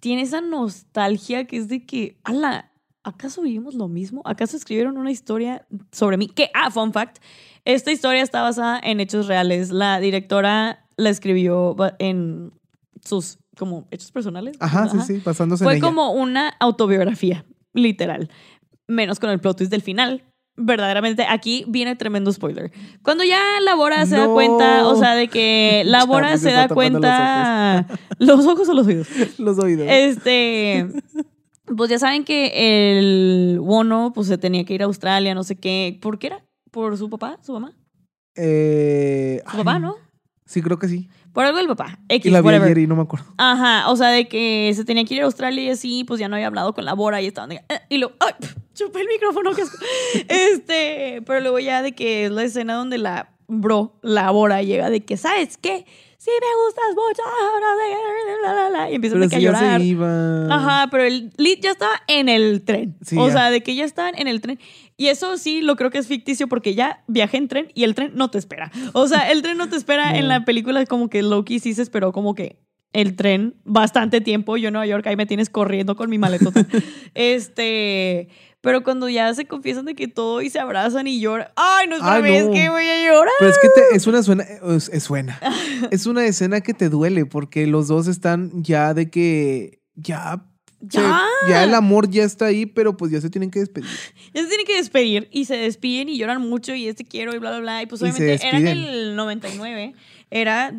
tiene 0.00 0.22
esa 0.22 0.40
nostalgia 0.40 1.46
que 1.46 1.56
es 1.58 1.68
de 1.68 1.84
que, 1.84 2.18
ala, 2.22 2.70
¿acaso 3.06 3.42
vivimos 3.42 3.74
lo 3.74 3.88
mismo? 3.88 4.20
¿Acaso 4.24 4.56
escribieron 4.56 4.98
una 4.98 5.10
historia 5.10 5.64
sobre 5.92 6.16
mí? 6.16 6.28
Que, 6.28 6.50
ah, 6.54 6.70
fun 6.70 6.92
fact, 6.92 7.18
esta 7.64 7.92
historia 7.92 8.22
está 8.22 8.42
basada 8.42 8.80
en 8.82 9.00
hechos 9.00 9.28
reales. 9.28 9.70
La 9.70 10.00
directora 10.00 10.84
la 10.96 11.10
escribió 11.10 11.76
en 11.98 12.52
sus, 13.04 13.38
como, 13.56 13.86
hechos 13.90 14.10
personales. 14.10 14.56
Ajá, 14.60 14.88
sí, 14.88 14.98
sí, 15.06 15.18
pasándose 15.20 15.62
en 15.62 15.66
Fue 15.66 15.74
ella. 15.76 15.84
como 15.84 16.12
una 16.12 16.48
autobiografía, 16.60 17.44
literal. 17.72 18.28
Menos 18.88 19.20
con 19.20 19.30
el 19.30 19.40
plot 19.40 19.58
twist 19.58 19.70
del 19.70 19.82
final. 19.82 20.24
Verdaderamente, 20.58 21.26
aquí 21.28 21.64
viene 21.68 21.96
tremendo 21.96 22.32
spoiler. 22.32 22.72
Cuando 23.02 23.24
ya 23.24 23.38
la 23.62 23.74
Bora 23.74 24.06
se 24.06 24.16
da 24.16 24.24
No. 24.26 24.32
cuenta, 24.32 24.86
o 24.86 24.96
sea, 24.96 25.14
de 25.14 25.28
que 25.28 25.82
la 25.86 25.98
Charlie 25.98 26.12
Bora 26.12 26.32
se 26.38 26.38
se 26.38 26.52
da 26.52 26.68
cuenta. 26.68 27.86
¿Los 28.18 28.46
ojos 28.46 28.68
o 28.68 28.72
los 28.74 28.86
oídos? 28.86 29.08
Los 29.38 29.58
oídos. 29.58 29.86
Este. 29.90 30.86
Pues 31.74 31.90
ya 31.90 31.98
saben 31.98 32.24
que 32.24 32.52
el 32.98 33.58
Wono 33.60 34.12
pues 34.14 34.28
se 34.28 34.38
tenía 34.38 34.64
que 34.64 34.74
ir 34.74 34.82
a 34.82 34.86
Australia, 34.86 35.34
no 35.34 35.42
sé 35.44 35.56
qué. 35.56 35.98
¿Por 36.00 36.18
qué 36.18 36.28
era? 36.28 36.44
¿Por 36.70 36.96
su 36.96 37.10
papá? 37.10 37.38
¿Su 37.42 37.52
mamá? 37.52 37.72
Eh, 38.36 39.40
Su 39.44 39.50
ay, 39.50 39.58
papá, 39.58 39.78
¿no? 39.78 39.96
Sí, 40.44 40.62
creo 40.62 40.78
que 40.78 40.86
sí. 40.88 41.08
Por 41.32 41.44
algo 41.44 41.58
del 41.58 41.66
papá. 41.66 41.98
X, 42.08 42.26
Y 42.26 42.30
la 42.30 42.40
vi 42.40 42.50
ayer 42.50 42.78
y 42.78 42.86
no 42.86 42.94
me 42.96 43.02
acuerdo. 43.02 43.26
Ajá, 43.36 43.90
o 43.90 43.96
sea, 43.96 44.08
de 44.08 44.28
que 44.28 44.72
se 44.74 44.84
tenía 44.84 45.04
que 45.04 45.14
ir 45.14 45.22
a 45.22 45.24
Australia 45.24 45.62
y 45.64 45.70
así, 45.70 46.04
pues 46.04 46.20
ya 46.20 46.28
no 46.28 46.36
había 46.36 46.46
hablado 46.46 46.72
con 46.72 46.84
la 46.84 46.94
Bora 46.94 47.20
y 47.20 47.26
estaban 47.26 47.50
de, 47.50 47.56
"Eh", 47.56 47.80
y 47.88 47.98
luego, 47.98 48.14
¡ay! 48.20 48.32
Chupé 48.74 49.00
el 49.00 49.08
micrófono, 49.08 49.50
asco. 49.50 49.64
Este, 50.28 51.22
pero 51.26 51.40
luego 51.40 51.58
ya 51.58 51.82
de 51.82 51.92
que 51.94 52.26
es 52.26 52.30
la 52.30 52.44
escena 52.44 52.74
donde 52.74 52.98
la 52.98 53.32
bro, 53.48 53.98
la 54.02 54.30
Bora, 54.30 54.62
llega 54.62 54.88
de 54.90 55.04
que, 55.04 55.16
¿sabes 55.16 55.56
qué? 55.56 55.84
Sí 56.18 56.30
me 56.40 56.64
gustas 56.64 56.94
mucho, 56.94 57.22
la", 58.72 58.90
y 58.90 58.94
empiezan 58.94 59.20
Pero 59.20 59.26
a 59.26 59.38
ya 59.38 59.38
llorar. 59.38 59.80
se. 59.80 60.52
Ajá, 60.52 60.88
pero 60.90 61.04
el 61.04 61.32
lead 61.36 61.58
ya 61.60 61.70
estaba 61.72 62.02
en 62.08 62.28
el 62.28 62.62
tren. 62.62 62.96
Sí, 63.02 63.16
o 63.18 63.26
ya. 63.28 63.32
sea, 63.32 63.50
de 63.50 63.62
que 63.62 63.74
ya 63.74 63.84
estaban 63.84 64.14
en 64.18 64.26
el 64.28 64.40
tren. 64.40 64.58
Y 64.96 65.08
eso 65.08 65.36
sí 65.36 65.60
lo 65.60 65.76
creo 65.76 65.90
que 65.90 65.98
es 65.98 66.06
ficticio 66.06 66.48
porque 66.48 66.74
ya 66.74 67.04
viajé 67.06 67.36
en 67.36 67.48
tren 67.48 67.68
y 67.74 67.84
el 67.84 67.94
tren 67.94 68.12
no 68.14 68.30
te 68.30 68.38
espera. 68.38 68.70
O 68.94 69.06
sea, 69.08 69.30
el 69.30 69.42
tren 69.42 69.58
no 69.58 69.68
te 69.68 69.76
espera. 69.76 69.96
No. 70.12 70.16
En 70.18 70.28
la 70.28 70.44
película 70.44 70.84
como 70.86 71.08
que 71.10 71.22
Loki 71.22 71.58
sí 71.58 71.74
se 71.74 71.82
esperó 71.82 72.12
como 72.12 72.34
que 72.34 72.58
el 72.92 73.14
tren 73.16 73.54
bastante 73.64 74.20
tiempo. 74.20 74.56
Yo 74.56 74.68
en 74.68 74.72
Nueva 74.74 74.86
York 74.86 75.06
ahí 75.06 75.16
me 75.16 75.26
tienes 75.26 75.50
corriendo 75.50 75.96
con 75.96 76.08
mi 76.10 76.18
maletota. 76.18 76.66
este, 77.14 78.28
pero 78.60 78.82
cuando 78.82 79.08
ya 79.08 79.32
se 79.34 79.46
confiesan 79.46 79.84
de 79.84 79.94
que 79.94 80.08
todo 80.08 80.42
y 80.42 80.50
se 80.50 80.58
abrazan 80.58 81.06
y 81.06 81.20
lloran. 81.20 81.48
Ay, 81.56 81.88
no 81.88 81.96
es 81.96 82.02
Ay, 82.04 82.22
vez 82.22 82.44
no. 82.46 82.52
que 82.52 82.68
voy 82.68 82.84
a 82.86 83.04
llorar. 83.06 83.32
Pero 83.38 83.50
es 83.50 83.58
que 83.58 83.68
te- 83.68 83.96
es 83.96 84.06
una 84.06 84.22
suena, 84.22 84.44
es, 84.44 84.88
es 84.88 85.02
suena. 85.02 85.38
Es 85.90 86.06
una 86.06 86.24
escena 86.24 86.62
que 86.62 86.72
te 86.74 86.88
duele 86.88 87.26
porque 87.26 87.66
los 87.66 87.86
dos 87.88 88.06
están 88.08 88.62
ya 88.62 88.94
de 88.94 89.10
que 89.10 89.80
ya 89.94 90.42
se- 90.90 90.98
Ya. 90.98 91.22
ya 91.48 91.64
el 91.64 91.74
amor 91.74 92.08
ya 92.10 92.24
está 92.24 92.46
ahí, 92.46 92.64
pero 92.66 92.96
pues 92.96 93.12
ya 93.12 93.20
se 93.20 93.28
tienen 93.30 93.50
que 93.50 93.58
despedir. 93.60 93.88
Ya 94.32 94.42
se 94.42 94.48
tienen 94.48 94.66
que 94.66 94.76
despedir 94.76 95.28
y 95.30 95.44
se 95.44 95.56
despiden 95.56 96.08
y 96.08 96.16
lloran 96.18 96.40
mucho 96.40 96.74
y 96.74 96.88
este 96.88 97.04
quiero 97.04 97.34
y 97.34 97.38
bla, 97.38 97.50
bla, 97.50 97.60
bla. 97.60 97.82
Y 97.82 97.86
pues 97.86 98.00
obviamente 98.02 98.34
era 98.46 98.58
en 98.58 98.66
el 98.68 99.16
99. 99.16 99.94
Era. 100.30 100.72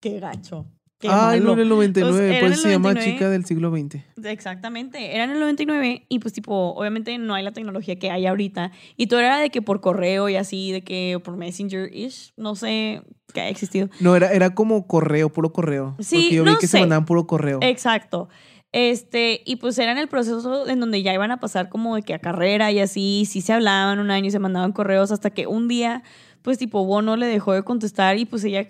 Qué 0.00 0.18
gacho. 0.20 0.66
Qué 0.98 1.08
no 1.08 1.14
malo. 1.14 1.52
en 1.54 1.58
el 1.60 1.68
99, 1.70 2.12
O 2.12 2.16
sea, 2.18 2.26
era 2.26 2.40
por 2.40 2.46
en 2.48 2.52
eso 2.52 2.60
el 2.60 2.62
se 2.62 2.70
llama 2.72 2.88
99. 2.90 3.12
chica 3.12 3.30
del 3.30 3.44
siglo 3.46 3.70
XX. 3.70 4.02
Exactamente. 4.24 5.14
Era 5.14 5.24
en 5.24 5.30
el 5.30 5.40
99 5.40 6.04
y 6.08 6.18
pues 6.18 6.34
tipo, 6.34 6.74
obviamente 6.74 7.16
no 7.16 7.32
hay 7.34 7.42
la 7.42 7.52
tecnología 7.52 7.98
que 7.98 8.10
hay 8.10 8.26
ahorita. 8.26 8.70
Y 8.98 9.06
todo 9.06 9.20
era 9.20 9.38
de 9.38 9.48
que 9.48 9.62
por 9.62 9.80
correo 9.80 10.28
y 10.28 10.36
así, 10.36 10.72
de 10.72 10.82
que 10.82 11.18
por 11.24 11.36
Messenger-ish, 11.38 12.34
no 12.36 12.54
sé 12.54 13.02
qué 13.32 13.40
ha 13.40 13.48
existido. 13.48 13.88
No, 13.98 14.14
era, 14.14 14.30
era 14.32 14.54
como 14.54 14.86
correo, 14.86 15.30
puro 15.32 15.52
correo. 15.54 15.96
Sí, 16.00 16.16
porque 16.16 16.34
yo 16.34 16.44
no 16.44 16.50
vi 16.52 16.58
que 16.58 16.66
sé. 16.66 16.72
se 16.76 16.80
mandaban 16.80 17.06
puro 17.06 17.26
correo. 17.26 17.60
Exacto. 17.62 18.28
Este, 18.72 19.42
y 19.46 19.56
pues 19.56 19.78
era 19.78 19.92
en 19.92 19.98
el 19.98 20.06
proceso 20.08 20.68
en 20.68 20.80
donde 20.80 21.02
ya 21.02 21.12
iban 21.12 21.30
a 21.30 21.40
pasar 21.40 21.70
como 21.70 21.96
de 21.96 22.02
que 22.02 22.14
a 22.14 22.18
carrera 22.20 22.70
y 22.70 22.78
así, 22.78 23.24
sí 23.26 23.40
se 23.40 23.52
hablaban 23.52 23.98
un 23.98 24.10
año 24.10 24.26
y 24.26 24.30
se 24.30 24.38
mandaban 24.38 24.72
correos 24.72 25.10
hasta 25.10 25.30
que 25.30 25.46
un 25.46 25.66
día, 25.66 26.02
pues 26.42 26.58
tipo, 26.58 26.84
Bono 26.84 27.16
le 27.16 27.26
dejó 27.26 27.52
de 27.52 27.64
contestar 27.64 28.18
y 28.18 28.26
pues 28.26 28.44
ella, 28.44 28.68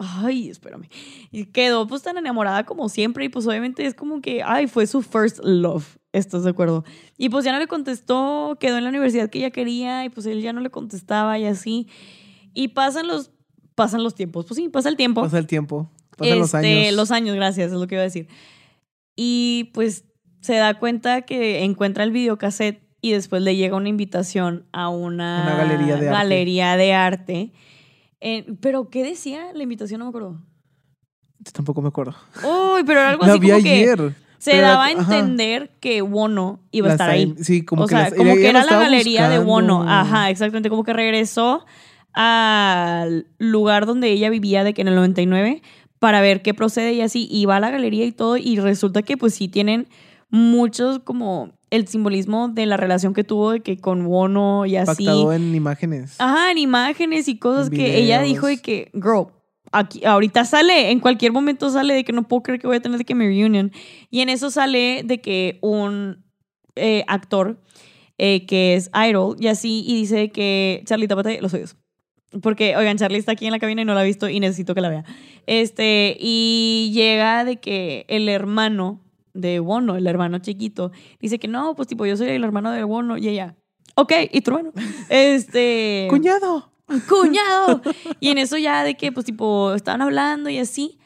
ay, 0.00 0.48
espérame, 0.48 0.88
y 1.30 1.46
quedó 1.46 1.86
pues 1.86 2.02
tan 2.02 2.16
enamorada 2.18 2.64
como 2.64 2.88
siempre 2.88 3.24
y 3.24 3.28
pues 3.28 3.46
obviamente 3.46 3.84
es 3.86 3.94
como 3.94 4.20
que, 4.20 4.42
ay, 4.42 4.66
fue 4.66 4.86
su 4.86 5.02
first 5.02 5.38
love, 5.44 5.98
¿estás 6.12 6.44
de 6.44 6.50
acuerdo? 6.50 6.84
Y 7.18 7.28
pues 7.28 7.44
ya 7.44 7.52
no 7.52 7.58
le 7.58 7.66
contestó, 7.66 8.56
quedó 8.58 8.78
en 8.78 8.84
la 8.84 8.90
universidad 8.90 9.28
que 9.30 9.38
ella 9.38 9.50
quería 9.50 10.04
y 10.04 10.08
pues 10.08 10.26
él 10.26 10.40
ya 10.42 10.52
no 10.52 10.60
le 10.60 10.70
contestaba 10.70 11.38
y 11.38 11.44
así. 11.44 11.86
Y 12.54 12.68
pasan 12.68 13.06
los, 13.06 13.30
pasan 13.74 14.02
los 14.02 14.14
tiempos, 14.14 14.46
pues 14.46 14.56
sí, 14.56 14.68
pasa 14.68 14.88
el 14.88 14.96
tiempo. 14.96 15.22
Pasa 15.22 15.38
el 15.38 15.46
tiempo, 15.46 15.90
pasan 16.16 16.38
los 16.38 16.54
Este, 16.54 16.82
años. 16.86 16.94
Los 16.96 17.10
años, 17.10 17.36
gracias, 17.36 17.72
es 17.72 17.78
lo 17.78 17.86
que 17.86 17.94
iba 17.96 18.02
a 18.02 18.04
decir. 18.04 18.26
Y 19.16 19.70
pues 19.74 20.04
se 20.40 20.54
da 20.54 20.74
cuenta 20.78 21.22
que 21.22 21.62
encuentra 21.64 22.04
el 22.04 22.10
videocassette 22.12 22.82
y 23.02 23.12
después 23.12 23.42
le 23.42 23.56
llega 23.56 23.76
una 23.76 23.88
invitación 23.88 24.66
a 24.72 24.88
una, 24.88 25.42
Una 25.46 25.56
galería 25.56 25.86
de 25.96 26.08
arte. 26.08 26.18
galería 26.18 26.76
de 26.76 26.92
arte. 26.94 27.52
Eh, 28.20 28.46
pero, 28.60 28.90
¿qué 28.90 29.02
decía 29.02 29.46
la 29.54 29.62
invitación? 29.62 29.98
No 30.00 30.04
me 30.06 30.08
acuerdo. 30.10 30.40
Tampoco 31.52 31.80
me 31.82 31.88
acuerdo. 31.88 32.14
Uy, 32.44 32.82
pero 32.84 33.00
era 33.00 33.10
algo 33.10 33.24
así 33.24 33.38
como 33.38 33.40
que 33.40 33.52
ayer. 33.54 34.14
se 34.38 34.50
pero 34.50 34.58
era- 34.58 34.68
daba 34.68 34.84
a 34.84 34.88
ajá. 34.88 35.00
entender 35.00 35.70
que 35.80 36.02
Wono 36.02 36.60
iba 36.70 36.88
a 36.88 36.92
estar 36.92 37.08
ahí. 37.10 37.34
Sí, 37.40 37.64
como 37.64 37.84
o 37.84 37.86
que, 37.86 37.94
sea, 37.94 38.04
las- 38.04 38.14
como 38.14 38.30
ella 38.32 38.40
que 38.40 38.48
era 38.50 38.64
la 38.64 38.78
galería 38.78 39.28
de 39.30 39.38
Wono. 39.38 39.78
buscando. 39.78 39.92
Ajá, 40.00 40.30
exactamente. 40.30 40.68
Como 40.68 40.84
que 40.84 40.92
regresó 40.92 41.64
al 42.12 43.26
lugar 43.38 43.86
donde 43.86 44.10
ella 44.10 44.30
vivía 44.30 44.64
de 44.64 44.74
que 44.74 44.82
en 44.82 44.88
el 44.88 44.94
99 44.96 45.62
para 45.98 46.20
ver 46.20 46.42
qué 46.42 46.54
procede 46.54 46.92
y 46.92 47.00
así. 47.00 47.26
Y 47.30 47.46
va 47.46 47.56
a 47.56 47.60
la 47.60 47.70
galería 47.70 48.04
y 48.04 48.12
todo. 48.12 48.36
Y 48.36 48.56
resulta 48.58 49.02
que 49.02 49.16
pues 49.16 49.34
sí 49.34 49.48
tienen 49.48 49.86
muchos 50.30 51.00
como 51.00 51.52
el 51.70 51.86
simbolismo 51.86 52.48
de 52.48 52.66
la 52.66 52.76
relación 52.76 53.14
que 53.14 53.24
tuvo 53.24 53.52
de 53.52 53.60
que 53.60 53.78
con 53.78 54.06
Wono 54.06 54.66
y 54.66 54.76
así. 54.76 55.04
Pactado 55.04 55.32
en 55.32 55.54
imágenes. 55.54 56.16
Ajá, 56.18 56.50
en 56.50 56.58
imágenes 56.58 57.28
y 57.28 57.38
cosas 57.38 57.70
que 57.70 57.98
ella 57.98 58.22
dijo 58.22 58.46
de 58.46 58.58
que, 58.58 58.90
girl, 58.94 59.28
aquí, 59.72 60.04
ahorita 60.04 60.44
sale, 60.44 60.90
en 60.90 61.00
cualquier 61.00 61.32
momento 61.32 61.70
sale 61.70 61.94
de 61.94 62.04
que 62.04 62.12
no 62.12 62.26
puedo 62.26 62.42
creer 62.42 62.60
que 62.60 62.66
voy 62.66 62.76
a 62.76 62.82
tener 62.82 62.98
de 62.98 63.04
que 63.04 63.14
mi 63.14 63.26
reunion. 63.26 63.72
Y 64.10 64.20
en 64.20 64.28
eso 64.28 64.50
sale 64.50 65.02
de 65.04 65.20
que 65.20 65.58
un 65.62 66.24
eh, 66.76 67.04
actor 67.06 67.60
eh, 68.18 68.46
que 68.46 68.74
es 68.74 68.90
idol 69.08 69.36
y 69.38 69.46
así, 69.46 69.84
y 69.86 69.94
dice 69.94 70.30
que, 70.30 70.82
Charlie, 70.86 71.08
tápate 71.08 71.40
los 71.40 71.54
oídos. 71.54 71.76
Porque, 72.42 72.76
oigan, 72.76 72.96
Charlie 72.96 73.18
está 73.18 73.32
aquí 73.32 73.46
en 73.46 73.52
la 73.52 73.58
cabina 73.58 73.82
y 73.82 73.84
no 73.84 73.94
la 73.94 74.00
ha 74.00 74.04
visto 74.04 74.28
y 74.28 74.38
necesito 74.38 74.74
que 74.74 74.80
la 74.80 74.88
vea. 74.88 75.04
Este, 75.46 76.16
y 76.20 76.90
llega 76.92 77.44
de 77.44 77.56
que 77.58 78.04
el 78.08 78.28
hermano 78.28 79.00
de 79.34 79.60
Wono, 79.60 79.96
el 79.96 80.06
hermano 80.06 80.38
chiquito, 80.38 80.92
dice 81.20 81.38
que 81.38 81.48
no, 81.48 81.74
pues 81.74 81.88
tipo, 81.88 82.06
yo 82.06 82.16
soy 82.16 82.28
el 82.28 82.44
hermano 82.44 82.70
de 82.70 82.84
Wono 82.84 83.16
y 83.18 83.28
ella, 83.28 83.56
ok, 83.94 84.12
¿y 84.30 84.40
tu 84.40 84.50
hermano? 84.50 84.72
Este... 85.08 86.06
¡Cuñado! 86.10 86.72
¡Cuñado! 87.08 87.82
Y 88.20 88.28
en 88.28 88.38
eso 88.38 88.58
ya 88.58 88.84
de 88.84 88.96
que, 88.96 89.12
pues, 89.12 89.26
tipo, 89.26 89.72
estaban 89.74 90.02
hablando 90.02 90.50
y 90.50 90.58
así. 90.58 90.98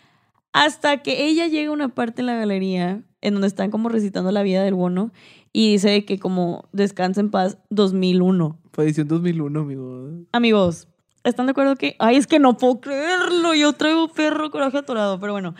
Hasta 0.52 1.02
que 1.02 1.26
ella 1.26 1.48
llega 1.48 1.70
a 1.70 1.72
una 1.72 1.88
parte 1.88 2.22
en 2.22 2.26
la 2.26 2.36
galería 2.36 3.02
en 3.20 3.34
donde 3.34 3.48
están 3.48 3.70
como 3.70 3.88
recitando 3.88 4.30
la 4.30 4.42
vida 4.42 4.62
del 4.62 4.74
bono 4.74 5.12
y 5.52 5.72
dice 5.72 6.04
que 6.04 6.18
como 6.18 6.68
descansa 6.72 7.20
en 7.20 7.30
paz 7.30 7.58
2001. 7.70 8.60
Fue 8.72 8.84
edición 8.84 9.08
2001, 9.08 9.60
amigo. 9.60 10.10
Amigos, 10.32 10.88
¿están 11.24 11.46
de 11.46 11.52
acuerdo 11.52 11.74
que... 11.76 11.96
Ay, 11.98 12.16
es 12.16 12.26
que 12.26 12.38
no 12.38 12.56
puedo 12.56 12.80
creerlo. 12.80 13.54
Yo 13.54 13.72
traigo 13.72 14.08
perro 14.08 14.50
coraje 14.50 14.78
atorado. 14.78 15.18
Pero 15.18 15.32
bueno, 15.32 15.54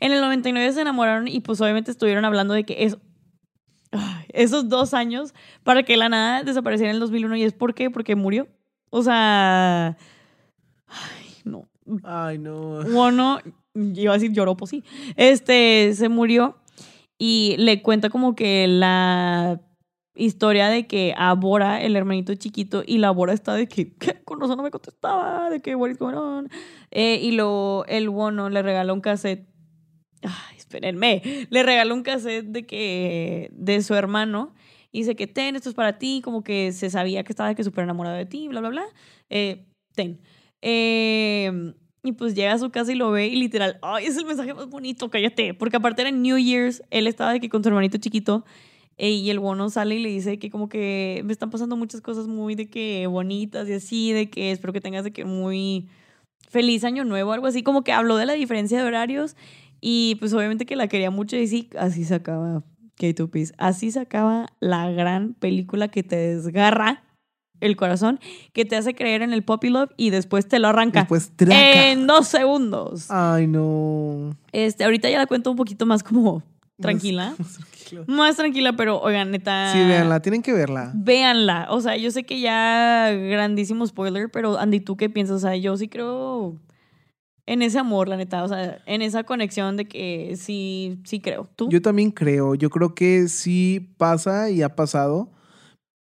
en 0.00 0.12
el 0.12 0.20
99 0.20 0.72
se 0.72 0.80
enamoraron 0.80 1.28
y 1.28 1.40
pues 1.40 1.60
obviamente 1.60 1.90
estuvieron 1.90 2.24
hablando 2.24 2.54
de 2.54 2.64
que 2.64 2.84
es 2.84 2.98
esos 4.32 4.68
dos 4.68 4.94
años 4.94 5.34
para 5.64 5.82
que 5.82 5.96
la 5.96 6.08
nada 6.08 6.42
desapareciera 6.42 6.90
en 6.90 6.96
el 6.96 7.00
2001. 7.00 7.36
¿Y 7.36 7.42
es 7.44 7.52
por 7.52 7.74
qué? 7.74 7.90
Porque 7.90 8.16
murió. 8.16 8.48
O 8.90 9.02
sea... 9.02 9.96
Ay, 10.86 11.34
no. 11.44 11.68
Ay, 12.04 12.38
no. 12.38 12.82
Bueno, 12.84 13.38
iba 13.74 14.12
a 14.12 14.16
decir 14.16 14.32
lloró, 14.32 14.56
pues 14.56 14.70
sí. 14.70 14.84
Este, 15.16 15.92
se 15.94 16.08
murió 16.08 16.56
y 17.18 17.56
le 17.58 17.82
cuenta 17.82 18.10
como 18.10 18.34
que 18.34 18.66
la 18.68 19.60
historia 20.14 20.68
de 20.68 20.86
que 20.86 21.14
a 21.16 21.34
Bora, 21.34 21.80
el 21.80 21.96
hermanito 21.96 22.34
chiquito, 22.34 22.82
y 22.84 22.98
la 22.98 23.10
Bora 23.10 23.32
está 23.32 23.54
de 23.54 23.68
que, 23.68 23.94
¿qué? 23.94 24.22
Con 24.24 24.40
razón 24.40 24.56
no 24.56 24.62
me 24.62 24.70
contestaba, 24.70 25.48
de 25.50 25.60
que, 25.60 25.74
what 25.74 25.90
is 25.90 25.98
going 25.98 26.14
on? 26.14 26.48
Eh, 26.90 27.20
y 27.22 27.32
luego 27.32 27.84
el 27.86 28.08
Bono 28.08 28.48
le 28.48 28.62
regaló 28.62 28.94
un 28.94 29.00
cassette. 29.00 29.46
Ay, 30.22 30.56
espérenme. 30.56 31.22
Le 31.50 31.62
regaló 31.62 31.94
un 31.94 32.02
cassette 32.02 32.46
de 32.46 32.66
que, 32.66 33.50
de 33.52 33.82
su 33.82 33.94
hermano. 33.94 34.54
Y 34.90 35.00
dice 35.00 35.16
que, 35.16 35.26
ten, 35.26 35.56
esto 35.56 35.68
es 35.68 35.74
para 35.74 35.98
ti. 35.98 36.20
Como 36.24 36.42
que 36.42 36.72
se 36.72 36.90
sabía 36.90 37.24
que 37.24 37.32
estaba 37.32 37.54
que 37.54 37.64
súper 37.64 37.84
enamorado 37.84 38.16
de 38.16 38.26
ti, 38.26 38.48
bla, 38.48 38.60
bla, 38.60 38.70
bla. 38.70 38.84
Eh, 39.30 39.66
ten. 39.94 40.20
Eh, 40.62 41.74
y 42.02 42.12
pues 42.12 42.34
llega 42.34 42.52
a 42.52 42.58
su 42.58 42.70
casa 42.70 42.92
y 42.92 42.94
lo 42.94 43.10
ve 43.10 43.26
y 43.26 43.36
literal, 43.36 43.78
ay, 43.82 44.06
es 44.06 44.16
el 44.16 44.24
mensaje 44.24 44.54
más 44.54 44.68
bonito, 44.68 45.10
cállate. 45.10 45.54
Porque 45.54 45.76
aparte 45.76 46.02
era 46.02 46.10
New 46.10 46.38
Year's, 46.38 46.82
él 46.90 47.06
estaba 47.06 47.32
de 47.32 47.40
que 47.40 47.48
con 47.48 47.62
su 47.62 47.68
hermanito 47.68 47.98
chiquito 47.98 48.44
eh, 48.98 49.10
y 49.10 49.30
el 49.30 49.38
bono 49.40 49.68
sale 49.70 49.96
y 49.96 50.02
le 50.02 50.08
dice 50.08 50.38
que 50.38 50.50
como 50.50 50.68
que 50.68 51.22
me 51.24 51.32
están 51.32 51.50
pasando 51.50 51.76
muchas 51.76 52.00
cosas 52.00 52.26
muy 52.26 52.54
de 52.54 52.68
que 52.68 53.06
bonitas 53.06 53.68
y 53.68 53.74
así, 53.74 54.12
de 54.12 54.30
que 54.30 54.52
espero 54.52 54.72
que 54.72 54.80
tengas 54.80 55.04
de 55.04 55.12
que 55.12 55.24
muy 55.24 55.88
feliz 56.48 56.84
año 56.84 57.04
nuevo, 57.04 57.32
algo 57.32 57.46
así, 57.46 57.62
como 57.62 57.82
que 57.84 57.92
habló 57.92 58.16
de 58.16 58.26
la 58.26 58.32
diferencia 58.34 58.78
de 58.78 58.84
horarios 58.84 59.36
y 59.80 60.16
pues 60.16 60.32
obviamente 60.32 60.66
que 60.66 60.76
la 60.76 60.88
quería 60.88 61.10
mucho 61.10 61.36
y 61.36 61.46
sí, 61.46 61.70
así 61.78 62.04
se 62.04 62.14
acaba 62.14 62.62
K2Peace, 62.98 63.52
así 63.58 63.90
se 63.90 64.00
acaba 64.00 64.52
la 64.60 64.90
gran 64.90 65.34
película 65.34 65.88
que 65.88 66.02
te 66.02 66.16
desgarra 66.16 67.04
el 67.60 67.76
corazón, 67.76 68.20
que 68.52 68.64
te 68.64 68.76
hace 68.76 68.94
creer 68.94 69.22
en 69.22 69.32
el 69.32 69.42
puppy 69.42 69.70
love 69.70 69.90
y 69.96 70.10
después 70.10 70.46
te 70.46 70.58
lo 70.58 70.68
arranca. 70.68 71.00
Después 71.00 71.32
traca. 71.34 71.90
En 71.90 72.06
dos 72.06 72.28
segundos. 72.28 73.10
Ay, 73.10 73.46
no. 73.46 74.36
Este, 74.52 74.84
ahorita 74.84 75.10
ya 75.10 75.18
la 75.18 75.26
cuento 75.26 75.50
un 75.50 75.56
poquito 75.56 75.86
más 75.86 76.02
como 76.02 76.42
tranquila. 76.80 77.30
Más, 77.38 77.40
más 77.40 77.54
tranquilo. 77.54 78.04
Más 78.06 78.36
tranquila, 78.36 78.72
pero 78.74 79.00
oigan, 79.00 79.30
neta. 79.30 79.72
Sí, 79.72 79.78
véanla, 79.78 80.20
tienen 80.20 80.42
que 80.42 80.52
verla. 80.52 80.92
Véanla. 80.94 81.66
O 81.70 81.80
sea, 81.80 81.96
yo 81.96 82.10
sé 82.10 82.24
que 82.24 82.40
ya 82.40 83.10
grandísimo 83.10 83.86
spoiler, 83.86 84.30
pero 84.30 84.58
Andy, 84.58 84.80
¿tú 84.80 84.96
qué 84.96 85.10
piensas? 85.10 85.36
O 85.36 85.40
sea, 85.40 85.56
yo 85.56 85.76
sí 85.76 85.88
creo 85.88 86.56
en 87.48 87.62
ese 87.62 87.78
amor, 87.78 88.08
la 88.08 88.16
neta. 88.16 88.44
O 88.44 88.48
sea, 88.48 88.80
en 88.86 89.00
esa 89.02 89.24
conexión 89.24 89.76
de 89.76 89.86
que 89.86 90.34
sí, 90.36 91.00
sí 91.04 91.20
creo. 91.20 91.48
¿Tú? 91.56 91.68
Yo 91.70 91.80
también 91.82 92.10
creo, 92.10 92.54
yo 92.54 92.68
creo 92.70 92.94
que 92.94 93.28
sí 93.28 93.94
pasa 93.96 94.50
y 94.50 94.62
ha 94.62 94.76
pasado, 94.76 95.30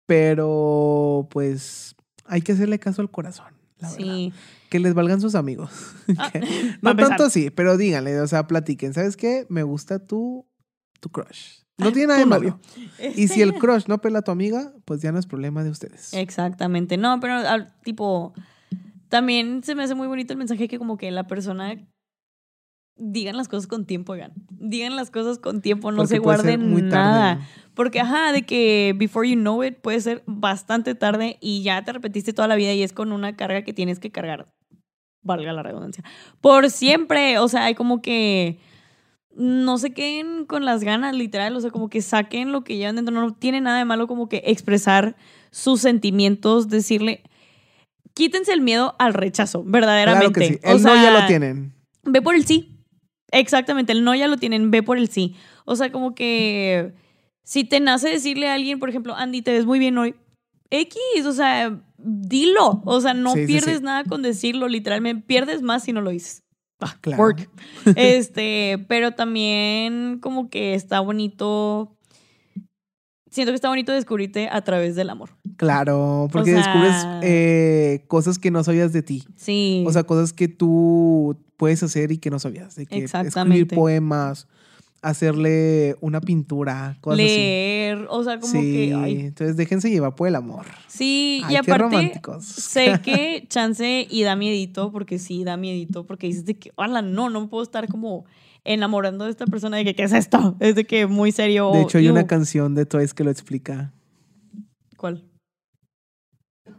pero 0.07 1.29
pues 1.31 1.95
hay 2.27 2.43
que 2.43 2.53
hacerle 2.53 2.79
caso 2.79 3.03
al 3.03 3.11
corazón. 3.11 3.55
La 3.79 3.89
verdad. 3.91 4.05
sí. 4.05 4.33
Que 4.69 4.79
les 4.79 4.95
valgan 4.95 5.21
sus 5.21 5.35
amigos. 5.35 5.71
Ah, 6.19 6.31
no 6.83 6.97
tanto 6.97 7.25
así, 7.25 7.51
pero 7.51 7.77
díganle, 7.77 8.21
o 8.21 8.27
sea, 8.27 8.47
platiquen. 8.49 8.93
¿Sabes 8.93 9.17
qué? 9.17 9.47
Me 9.49 9.63
gusta 9.63 10.05
tu, 10.05 10.45
tu 10.99 11.09
crush. 11.09 11.61
No 11.79 11.93
tiene 11.93 12.09
nada 12.09 12.19
de 12.21 12.27
malo. 12.27 12.61
Y 13.17 13.29
si 13.29 13.41
el 13.43 13.55
crush 13.55 13.85
no 13.87 14.01
pela 14.01 14.19
a 14.19 14.23
tu 14.23 14.31
amiga, 14.33 14.73
pues 14.85 15.01
ya 15.01 15.13
no 15.13 15.19
es 15.21 15.27
problema 15.27 15.63
de 15.65 15.71
ustedes. 15.71 16.13
Exactamente. 16.13 16.97
No, 16.97 17.19
pero 17.21 17.35
al- 17.35 17.73
tipo, 17.85 18.35
también 19.11 19.63
se 19.63 19.75
me 19.75 19.83
hace 19.83 19.95
muy 19.95 20.07
bonito 20.07 20.33
el 20.33 20.39
mensaje 20.39 20.69
que 20.69 20.79
como 20.79 20.97
que 20.97 21.11
la 21.11 21.27
persona 21.27 21.77
digan 22.97 23.37
las 23.37 23.49
cosas 23.49 23.67
con 23.67 23.87
tiempo, 23.87 24.13
oigan. 24.13 24.33
Digan 24.51 24.95
las 24.95 25.11
cosas 25.11 25.39
con 25.39 25.61
tiempo, 25.61 25.91
no 25.91 25.99
Porque 25.99 26.09
se 26.09 26.19
guarden 26.19 26.69
muy 26.69 26.83
tarde. 26.83 26.95
nada. 26.95 27.49
Porque, 27.75 28.01
ajá, 28.01 28.33
de 28.33 28.43
que 28.43 28.95
before 28.97 29.29
you 29.29 29.37
know 29.37 29.63
it 29.65 29.79
puede 29.81 30.01
ser 30.01 30.23
bastante 30.27 30.95
tarde 30.95 31.39
y 31.41 31.63
ya 31.63 31.83
te 31.83 31.93
repetiste 31.93 32.33
toda 32.33 32.47
la 32.47 32.57
vida 32.57 32.73
y 32.73 32.83
es 32.83 32.93
con 32.93 33.13
una 33.13 33.37
carga 33.37 33.63
que 33.63 33.73
tienes 33.73 33.99
que 33.99 34.11
cargar, 34.11 34.53
valga 35.23 35.53
la 35.53 35.63
redundancia, 35.63 36.05
por 36.41 36.71
siempre. 36.71 37.39
O 37.39 37.49
sea, 37.49 37.65
hay 37.65 37.75
como 37.75 38.03
que 38.03 38.61
no 39.35 39.79
se 39.79 39.93
queden 39.93 40.45
con 40.45 40.65
las 40.65 40.85
ganas, 40.85 41.15
literal. 41.15 41.57
O 41.57 41.61
sea, 41.61 41.71
como 41.71 41.89
que 41.89 42.03
saquen 42.03 42.53
lo 42.53 42.65
que 42.65 42.77
llevan 42.77 42.97
dentro. 42.97 43.15
No 43.15 43.35
tiene 43.35 43.61
nada 43.61 43.79
de 43.79 43.85
malo 43.87 44.07
como 44.07 44.29
que 44.29 44.43
expresar 44.47 45.17
sus 45.51 45.81
sentimientos, 45.81 46.69
decirle. 46.69 47.23
Quítense 48.15 48.53
el 48.53 48.61
miedo 48.61 48.95
al 48.99 49.15
rechazo, 49.15 49.63
verdaderamente. 49.65 50.33
Claro 50.33 50.49
que 50.49 50.55
sí. 50.55 50.61
O 50.65 50.77
El 50.77 50.83
no 50.83 50.95
ya 51.03 51.11
lo 51.21 51.27
tienen. 51.27 51.73
Ve 52.05 52.23
por 52.23 52.35
el 52.35 52.45
sí. 52.47 52.77
Exactamente, 53.33 53.93
el 53.93 54.03
no 54.05 54.15
ya 54.15 54.27
lo 54.27 54.37
tienen, 54.37 54.71
ve 54.71 54.83
por 54.83 54.99
el 54.99 55.09
sí. 55.09 55.37
O 55.65 55.77
sea, 55.77 55.93
como 55.93 56.15
que 56.15 56.93
si 57.45 57.65
te 57.65 57.79
nace 57.81 58.09
decirle 58.09 58.49
a 58.49 58.55
alguien, 58.55 58.79
por 58.79 58.89
ejemplo, 58.89 59.15
Andy, 59.15 59.43
te 59.43 59.53
ves 59.53 59.67
muy 59.67 59.79
bien 59.79 59.97
hoy. 59.99 60.15
X, 60.71 61.01
o 61.27 61.33
sea, 61.33 61.81
dilo. 61.99 62.83
O 62.85 63.01
sea, 63.01 63.15
no 63.15 63.33
Sí, 63.35 63.41
sí, 63.41 63.47
pierdes 63.47 63.79
sí. 63.79 63.85
nada 63.85 64.05
con 64.05 64.23
decirlo, 64.23 64.69
literalmente. 64.69 65.25
Pierdes 65.27 65.63
más 65.63 65.85
si 65.85 65.93
no 65.93 66.01
lo 66.01 66.11
dices. 66.11 66.43
Ah, 66.81 66.97
Claro. 67.01 67.23
Work. 67.23 67.49
Este, 67.97 68.85
pero 68.89 69.13
también 69.13 70.19
como 70.21 70.49
que 70.49 70.75
está 70.75 71.01
bonito. 71.01 71.97
Siento 73.31 73.53
que 73.53 73.55
está 73.57 73.69
bonito 73.69 73.93
descubrirte 73.93 74.49
a 74.51 74.61
través 74.63 74.97
del 74.97 75.09
amor. 75.09 75.31
Claro, 75.57 76.29
porque 76.33 76.51
sea- 76.53 76.59
descubres 76.59 76.95
eh, 77.23 78.05
cosas 78.09 78.39
que 78.39 78.51
no 78.51 78.63
sabías 78.65 78.93
de 78.93 79.03
ti. 79.03 79.25
Sí. 79.37 79.85
O 79.87 79.93
sea, 79.93 80.03
cosas 80.05 80.33
que 80.33 80.49
tú 80.49 81.37
puedes 81.57 81.83
hacer 81.83 82.11
y 82.13 82.19
que 82.19 82.29
no 82.31 82.39
sabías. 82.39 82.75
De 82.75 82.87
que 82.87 82.97
escribir 83.05 83.05
Exactamente. 83.27 83.75
poemas, 83.77 84.49
hacerle 85.03 85.97
una 86.01 86.21
pintura, 86.21 86.99
cosas 87.01 87.19
leer, 87.19 88.07
o 88.11 88.23
sea, 88.23 88.39
como 88.39 88.53
sí, 88.53 88.61
que. 88.89 88.95
ay, 88.95 89.21
entonces 89.21 89.57
déjense 89.57 89.91
llevar 89.91 90.15
por 90.15 90.29
el 90.29 90.35
amor. 90.37 90.67
Sí, 90.89 91.41
Ay, 91.45 91.55
y 91.55 91.57
aparte 91.57 91.83
románticos. 91.85 92.45
sé 92.45 93.01
que 93.05 93.47
chance 93.49 94.07
y 94.11 94.23
da 94.23 94.37
miedito, 94.37 94.93
porque 94.93 95.19
sí 95.19 95.43
da 95.45 95.57
miedito, 95.57 96.05
porque 96.05 96.27
dices 96.27 96.45
de 96.45 96.59
que, 96.59 96.73
hola, 96.77 97.01
no, 97.03 97.31
no 97.31 97.49
puedo 97.49 97.63
estar 97.63 97.89
como 97.89 98.25
enamorando 98.65 99.25
de 99.25 99.31
esta 99.31 99.47
persona 99.47 99.77
de 99.77 99.85
que, 99.85 99.95
¿qué 99.95 100.05
es 100.05 100.13
esto? 100.13 100.57
Es 100.61 100.75
de 100.75 100.85
que 100.85 101.07
muy 101.07 101.33
serio. 101.33 101.71
De 101.73 101.83
hecho, 101.83 101.99
hay 101.99 102.09
una 102.09 102.27
canción 102.27 102.75
de 102.75 102.87
Toys 102.87 103.15
que 103.15 103.25
lo 103.25 103.31
explica. 103.31 103.93
¿Cuál? 104.97 105.25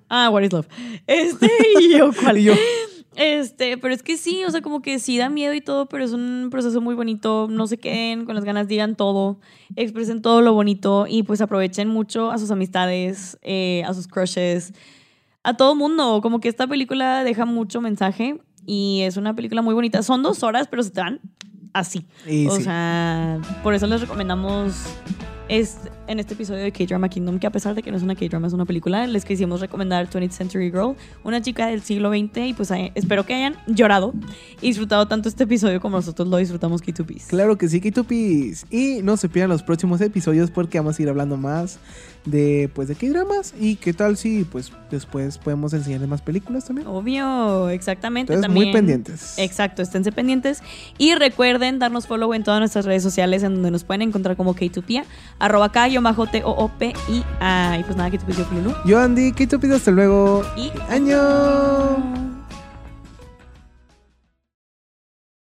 Ah, 0.10 0.30
What 0.30 0.44
is 0.44 0.52
Love. 0.52 0.68
Este, 1.08 1.50
y 1.80 1.98
yo, 1.98 2.12
¿cuál? 2.22 2.38
Y 2.38 2.44
yo, 2.44 2.54
Este, 3.16 3.78
pero 3.78 3.94
es 3.94 4.04
que 4.04 4.18
sí, 4.18 4.44
o 4.46 4.52
sea, 4.52 4.62
como 4.62 4.82
que 4.82 5.00
sí 5.00 5.18
da 5.18 5.30
miedo 5.30 5.54
y 5.54 5.62
todo, 5.62 5.88
pero 5.88 6.04
es 6.04 6.12
un 6.12 6.50
proceso 6.52 6.82
muy 6.82 6.96
bonito. 6.96 7.48
No 7.50 7.68
se 7.68 7.78
queden 7.78 8.26
con 8.26 8.36
las 8.36 8.44
ganas, 8.44 8.68
digan 8.68 8.96
todo, 8.96 9.40
expresen 9.76 10.22
todo 10.22 10.42
lo 10.42 10.54
bonito 10.54 11.06
y 11.08 11.24
pues 11.24 11.42
aprovechen 11.42 11.88
mucho 11.88 12.32
a 12.32 12.38
sus 12.38 12.52
amistades, 12.52 13.38
eh, 13.42 13.84
a 13.86 13.94
sus 13.94 14.08
crushes, 14.08 14.74
a 15.44 15.58
todo 15.58 15.76
mundo. 15.76 16.20
Como 16.22 16.40
que 16.40 16.50
esta 16.50 16.68
película 16.68 17.24
deja 17.24 17.46
mucho 17.46 17.82
mensaje 17.82 18.40
y 18.66 19.02
es 19.02 19.18
una 19.18 19.36
película 19.36 19.62
muy 19.62 19.74
bonita. 19.74 20.04
Son 20.04 20.24
dos 20.24 20.44
horas, 20.44 20.68
pero 20.68 20.84
se 20.84 20.92
te 20.92 21.02
van 21.02 21.20
así. 21.74 22.06
y 22.28 22.48
o 22.48 22.56
sí. 22.56 22.64
sea, 22.64 23.40
por 23.64 23.74
eso 23.74 23.88
les 23.88 24.02
recomendamos 24.02 24.86
es, 25.48 25.78
en 26.12 26.20
este 26.20 26.34
episodio 26.34 26.62
de 26.64 26.72
K-Drama 26.72 27.10
Kingdom, 27.10 27.40
que 27.40 27.48
a 27.48 27.52
pesar 27.52 27.74
de 27.74 27.82
que 27.82 27.92
no 27.92 27.98
es 27.98 28.04
una 28.04 28.16
K-Drama, 28.16 28.48
es 28.48 28.54
una 28.54 28.66
película, 28.66 29.08
les 29.08 29.26
quisimos 29.26 29.62
recomendar 29.62 30.10
20th 30.10 30.32
Century 30.32 30.70
Girl, 30.70 30.96
una 31.24 31.42
chica 31.42 31.68
del 31.68 31.82
siglo 31.82 32.10
XX, 32.10 32.38
y 32.48 32.54
pues 32.54 32.70
eh, 32.72 32.92
espero 32.96 33.26
que 33.26 33.34
hayan 33.34 33.56
llorado 33.68 34.14
y 34.62 34.68
disfrutado 34.68 35.08
tanto 35.08 35.30
este 35.30 35.46
episodio 35.46 35.80
como 35.80 35.98
nosotros 35.98 36.28
lo 36.28 36.38
disfrutamos 36.38 36.84
K2Ps. 36.84 37.28
Claro 37.28 37.58
que 37.58 37.68
sí, 37.70 37.82
Kitupis. 37.82 38.66
Y 38.70 39.02
no 39.04 39.18
se 39.18 39.30
pierdan 39.30 39.50
los 39.50 39.64
próximos 39.64 40.02
episodios 40.02 40.52
porque 40.52 40.80
vamos 40.80 41.00
a 41.00 41.02
ir 41.02 41.10
hablando 41.10 41.38
más 41.38 41.80
de 42.26 42.70
pues 42.76 42.88
de 42.88 42.96
qué 42.96 43.10
dramas 43.10 43.54
y 43.60 43.78
qué 43.78 43.94
tal 43.94 44.16
si 44.16 44.44
pues 44.44 44.72
después 44.92 45.40
podemos 45.40 45.74
enseñarles 45.74 46.08
más 46.08 46.22
películas 46.22 46.66
también. 46.66 46.88
Obvio, 46.88 47.70
exactamente. 47.70 48.34
Entonces 48.34 48.48
también. 48.48 48.68
muy 48.68 48.74
pendientes. 48.74 49.36
Exacto, 49.38 49.82
esténse 49.82 50.12
pendientes. 50.12 50.62
Y 50.98 51.16
recuerden 51.16 51.80
darnos 51.80 52.08
follow 52.08 52.34
en 52.34 52.44
todas 52.44 52.60
nuestras 52.60 52.86
redes 52.86 53.02
sociales 53.02 53.44
en 53.44 53.56
donde 53.56 53.72
nos 53.72 53.84
pueden 53.84 54.04
encontrar 54.04 54.38
como 54.38 54.56
K2Pia, 54.56 55.06
arroba 55.40 55.72
K, 55.72 55.88
bajo 56.04 56.28
T-O-O-P 56.28 56.94
y, 57.10 57.18
y 57.18 57.84
pues 57.84 57.96
nada, 57.96 58.10
K2P, 58.10 58.38
yo 58.38 58.46
fui 58.46 58.58
Lulu. 58.58 58.74
Yo 58.86 59.00
Andy, 59.00 59.32
Kitupis, 59.34 59.72
hasta 59.72 59.92
luego. 59.92 60.44
Y 60.56 60.72
Año. 60.90 62.31